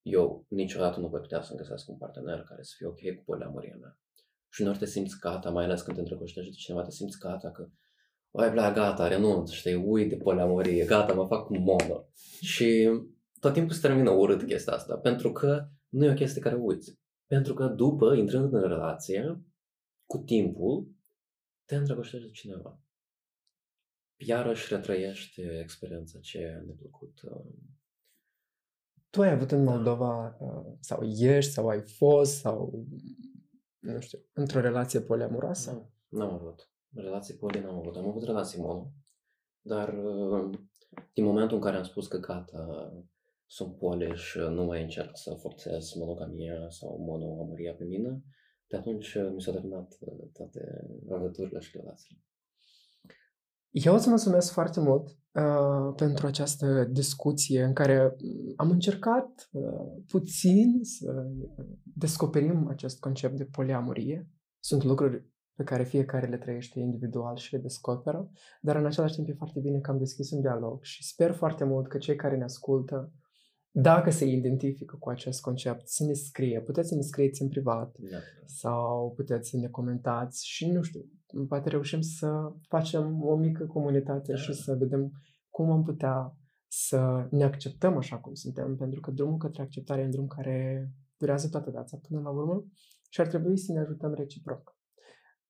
eu 0.02 0.46
niciodată 0.48 1.00
nu 1.00 1.08
voi 1.08 1.20
putea 1.20 1.42
să-mi 1.42 1.60
găsesc 1.60 1.90
un 1.90 1.98
partener 1.98 2.42
care 2.42 2.62
să 2.64 2.74
fie 2.78 2.88
ok 2.88 3.16
cu 3.16 3.24
poliamoria 3.26 3.78
mea. 3.80 4.00
Și 4.50 4.62
uneori 4.62 4.80
te 4.80 4.86
simți 4.86 5.20
gata, 5.20 5.50
mai 5.50 5.64
ales 5.64 5.82
când 5.82 5.96
te 5.96 6.02
îndrăgostești 6.02 6.52
de 6.52 6.56
cineva, 6.56 6.84
te 6.84 6.92
simți 6.92 7.20
gata 7.20 7.52
că 7.52 7.70
Oi, 8.34 8.50
bla, 8.50 8.72
gata, 8.72 9.08
renunț, 9.08 9.52
știi, 9.52 9.76
uit 9.76 10.10
de 10.10 10.16
poliamorie, 10.16 10.86
gata, 10.86 11.14
mă 11.14 11.26
fac 11.26 11.50
un 11.50 11.64
mono. 11.64 12.08
Și 12.42 12.90
tot 13.40 13.54
timpul 13.54 13.74
se 13.74 13.88
termină 13.88 14.10
urât 14.10 14.44
chestia 14.44 14.74
asta, 14.74 14.98
pentru 14.98 15.32
că 15.32 15.68
nu 15.90 16.06
e 16.06 16.12
o 16.12 16.14
chestie 16.14 16.42
care 16.42 16.56
uiți. 16.56 17.00
Pentru 17.28 17.54
că 17.54 17.68
după, 17.68 18.14
intrând 18.16 18.54
în 18.54 18.62
relație, 18.62 19.42
cu 20.06 20.18
timpul, 20.18 20.88
te 21.72 21.78
îndrăgostești 21.78 22.26
de 22.26 22.32
cineva. 22.32 22.80
Iarăși 24.16 24.74
retrăiești 24.74 25.42
experiența 25.42 26.20
ce 26.20 26.64
a 26.70 26.74
plăcut. 26.80 27.22
Uh, 27.22 27.54
tu 29.10 29.22
ai 29.22 29.32
avut 29.32 29.52
în 29.52 29.66
da. 29.66 29.72
Moldova 29.72 30.38
uh, 30.40 30.78
sau 30.80 31.04
ești 31.04 31.52
sau 31.52 31.68
ai 31.68 31.82
fost 31.82 32.38
sau 32.38 32.86
nu 33.80 34.00
știu, 34.00 34.20
într-o 34.34 34.60
relație 34.60 35.02
poliamuroasă? 35.02 35.72
Nu, 35.72 36.18
n-am 36.18 36.34
avut. 36.34 36.72
Relații 36.94 37.36
poli 37.36 37.60
n-am 37.60 37.76
avut. 37.76 37.96
Am 37.96 38.08
avut 38.08 38.24
relații 38.24 38.62
mono. 38.62 38.94
Dar 39.62 39.94
uh, 39.94 40.58
din 41.14 41.24
momentul 41.24 41.58
în 41.58 41.64
care 41.64 41.78
am 41.78 41.84
spus 41.84 42.08
că 42.08 42.18
gata, 42.18 42.94
sunt 43.46 43.78
poliș 43.78 44.30
și 44.30 44.38
nu 44.38 44.64
mai 44.64 44.82
încerc 44.82 45.18
să 45.18 45.34
forțez 45.34 45.94
monogamia 45.94 46.70
sau 46.70 46.98
monoamoria 47.00 47.74
pe 47.74 47.84
mine, 47.84 48.24
de 48.72 48.78
atunci 48.78 49.18
mi 49.34 49.42
s-au 49.42 49.54
terminat 49.54 49.98
toate 50.34 50.88
legăturile 51.08 51.60
și 51.60 51.78
relațiile. 51.78 52.22
Eu 53.70 53.94
îți 53.94 54.10
mulțumesc 54.10 54.52
foarte 54.52 54.80
mult 54.80 55.08
uh, 55.08 55.94
pentru 55.96 56.28
această 56.28 56.84
discuție 56.92 57.64
în 57.64 57.74
care 57.74 58.16
am 58.56 58.70
încercat 58.70 59.50
uh, 59.52 60.04
puțin 60.08 60.80
să 60.84 61.26
descoperim 61.84 62.68
acest 62.68 63.00
concept 63.00 63.38
de 63.38 63.46
poliamorie. 63.46 64.30
Sunt 64.60 64.84
lucruri 64.84 65.30
pe 65.56 65.64
care 65.64 65.84
fiecare 65.84 66.28
le 66.28 66.38
trăiește 66.38 66.80
individual 66.80 67.36
și 67.36 67.54
le 67.54 67.60
descoperă, 67.60 68.32
dar 68.62 68.76
în 68.76 68.86
același 68.86 69.16
timp 69.16 69.28
e 69.28 69.34
foarte 69.34 69.60
bine 69.60 69.80
că 69.80 69.92
am 69.92 69.98
deschis 69.98 70.32
un 70.32 70.42
dialog 70.42 70.84
și 70.84 71.08
sper 71.08 71.32
foarte 71.32 71.64
mult 71.64 71.88
că 71.88 71.98
cei 71.98 72.16
care 72.16 72.38
ne 72.38 72.44
ascultă, 72.44 73.12
dacă 73.72 74.10
se 74.10 74.26
identifică 74.26 74.96
cu 75.00 75.10
acest 75.10 75.42
concept, 75.42 75.88
să 75.88 76.04
ne 76.04 76.14
scrie. 76.14 76.62
Puteți 76.62 76.88
să 76.88 76.96
ne 76.96 77.02
scrieți 77.02 77.42
în 77.42 77.50
privat 77.50 77.96
da. 77.98 78.18
sau 78.46 79.14
puteți 79.16 79.50
să 79.50 79.58
ne 79.58 79.68
comentați 79.68 80.48
și 80.48 80.68
nu 80.68 80.82
știu, 80.82 81.06
poate 81.48 81.70
reușim 81.70 82.02
să 82.02 82.52
facem 82.68 83.24
o 83.24 83.36
mică 83.36 83.66
comunitate 83.66 84.32
da. 84.32 84.38
și 84.38 84.54
să 84.54 84.76
vedem 84.76 85.12
cum 85.50 85.72
am 85.72 85.84
putea 85.84 86.36
să 86.68 87.28
ne 87.32 87.44
acceptăm 87.44 87.98
așa 87.98 88.18
cum 88.20 88.34
suntem, 88.34 88.76
pentru 88.76 89.00
că 89.00 89.12
drumul 89.12 89.38
către 89.38 89.62
acceptare 89.62 90.02
e 90.02 90.06
un 90.06 90.12
drum 90.12 90.28
care 90.28 90.90
durează 91.18 91.50
toată 91.50 91.70
viața 91.70 91.98
până 92.08 92.22
la 92.22 92.30
urmă 92.30 92.66
și 93.10 93.22
ar 93.22 93.28
trebui 93.28 93.58
să 93.58 93.72
ne 93.72 93.80
ajutăm 93.80 94.14
reciproc. 94.14 94.76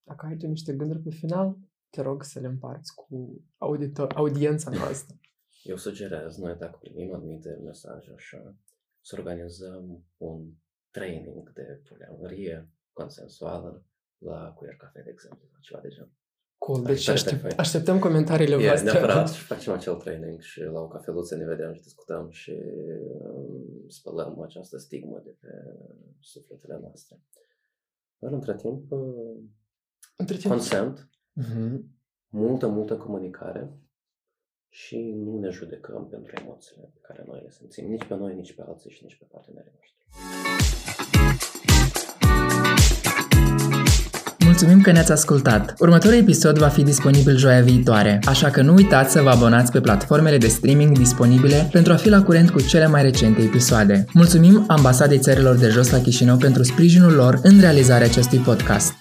Dacă 0.03 0.25
ai 0.25 0.35
tu 0.35 0.47
niște 0.47 0.73
gânduri 0.73 0.99
pe 0.99 1.09
final, 1.09 1.57
te 1.89 2.01
rog 2.01 2.23
să 2.23 2.39
le 2.39 2.47
împarți 2.47 2.95
cu 2.95 3.41
auditor, 3.57 4.13
audiența 4.15 4.71
noastră. 4.71 5.15
Eu 5.63 5.75
sugerez, 5.75 6.37
noi 6.37 6.55
dacă 6.55 6.77
primim 6.79 7.13
anumite 7.13 7.59
mesaje 7.63 8.11
așa, 8.15 8.55
să 9.01 9.15
organizăm 9.17 10.05
un 10.17 10.53
training 10.89 11.51
de 11.53 11.81
poliamorie 11.89 12.69
consensuală 12.93 13.85
la 14.17 14.53
Queer 14.53 14.75
Cafe, 14.75 15.01
de 15.01 15.09
exemplu, 15.09 15.47
sau 15.47 15.59
ceva 15.61 15.79
de 15.81 15.87
genul. 15.87 16.19
Cool, 16.57 16.83
deci 16.83 17.07
aștept, 17.07 17.59
așteptăm 17.59 17.99
comentariile 17.99 18.55
yeah, 18.55 18.67
voastre. 18.67 18.91
neapărat 18.91 19.29
și 19.29 19.43
facem 19.53 19.73
acel 19.73 19.95
training 19.95 20.39
și 20.39 20.61
la 20.61 20.79
o 20.79 20.87
cafeluță 20.87 21.35
ne 21.35 21.45
vedem 21.45 21.73
și 21.73 21.81
discutăm 21.81 22.29
și 22.29 22.51
um, 23.21 23.85
spălăm 23.87 24.41
această 24.41 24.77
stigmă 24.77 25.21
de 25.23 25.35
pe 25.39 25.47
sufletele 26.19 26.77
noastre. 26.81 27.21
Dar 28.17 28.31
între 28.31 28.55
timp, 28.55 28.91
uh, 28.91 29.39
între 30.17 30.37
timp 30.37 30.53
consent, 30.53 31.09
uh-huh. 31.41 31.79
multă, 32.29 32.67
multă 32.67 32.97
comunicare 32.97 33.79
și 34.73 34.97
nu 35.25 35.39
ne 35.39 35.49
judecăm 35.49 36.07
pentru 36.09 36.31
emoțiile 36.41 36.89
pe 36.93 36.99
care 37.07 37.23
noi 37.27 37.39
le 37.43 37.49
simțim, 37.57 37.85
nici 37.89 38.03
pe 38.03 38.15
noi, 38.15 38.33
nici 38.35 38.53
pe 38.53 38.63
alții 38.67 38.91
și 38.91 38.99
nici 39.03 39.17
pe 39.19 39.25
partenerii 39.31 39.71
noștri. 39.77 39.99
Mulțumim 44.45 44.81
că 44.81 44.91
ne-ați 44.91 45.11
ascultat! 45.11 45.73
Următorul 45.79 46.17
episod 46.17 46.57
va 46.57 46.67
fi 46.67 46.83
disponibil 46.83 47.37
joia 47.37 47.61
viitoare, 47.61 48.19
așa 48.25 48.49
că 48.49 48.61
nu 48.61 48.73
uitați 48.73 49.11
să 49.11 49.21
vă 49.21 49.29
abonați 49.29 49.71
pe 49.71 49.81
platformele 49.81 50.37
de 50.37 50.47
streaming 50.47 50.97
disponibile 50.97 51.69
pentru 51.71 51.93
a 51.93 51.95
fi 51.95 52.09
la 52.09 52.23
curent 52.23 52.49
cu 52.49 52.61
cele 52.61 52.87
mai 52.87 53.01
recente 53.01 53.41
episoade. 53.41 54.05
Mulțumim 54.13 54.63
Ambasadei 54.67 55.19
Țărilor 55.19 55.55
de 55.55 55.67
Jos 55.67 55.91
la 55.91 56.01
Chișinău 56.01 56.37
pentru 56.37 56.63
sprijinul 56.63 57.13
lor 57.13 57.39
în 57.43 57.59
realizarea 57.59 58.07
acestui 58.07 58.37
podcast. 58.39 58.93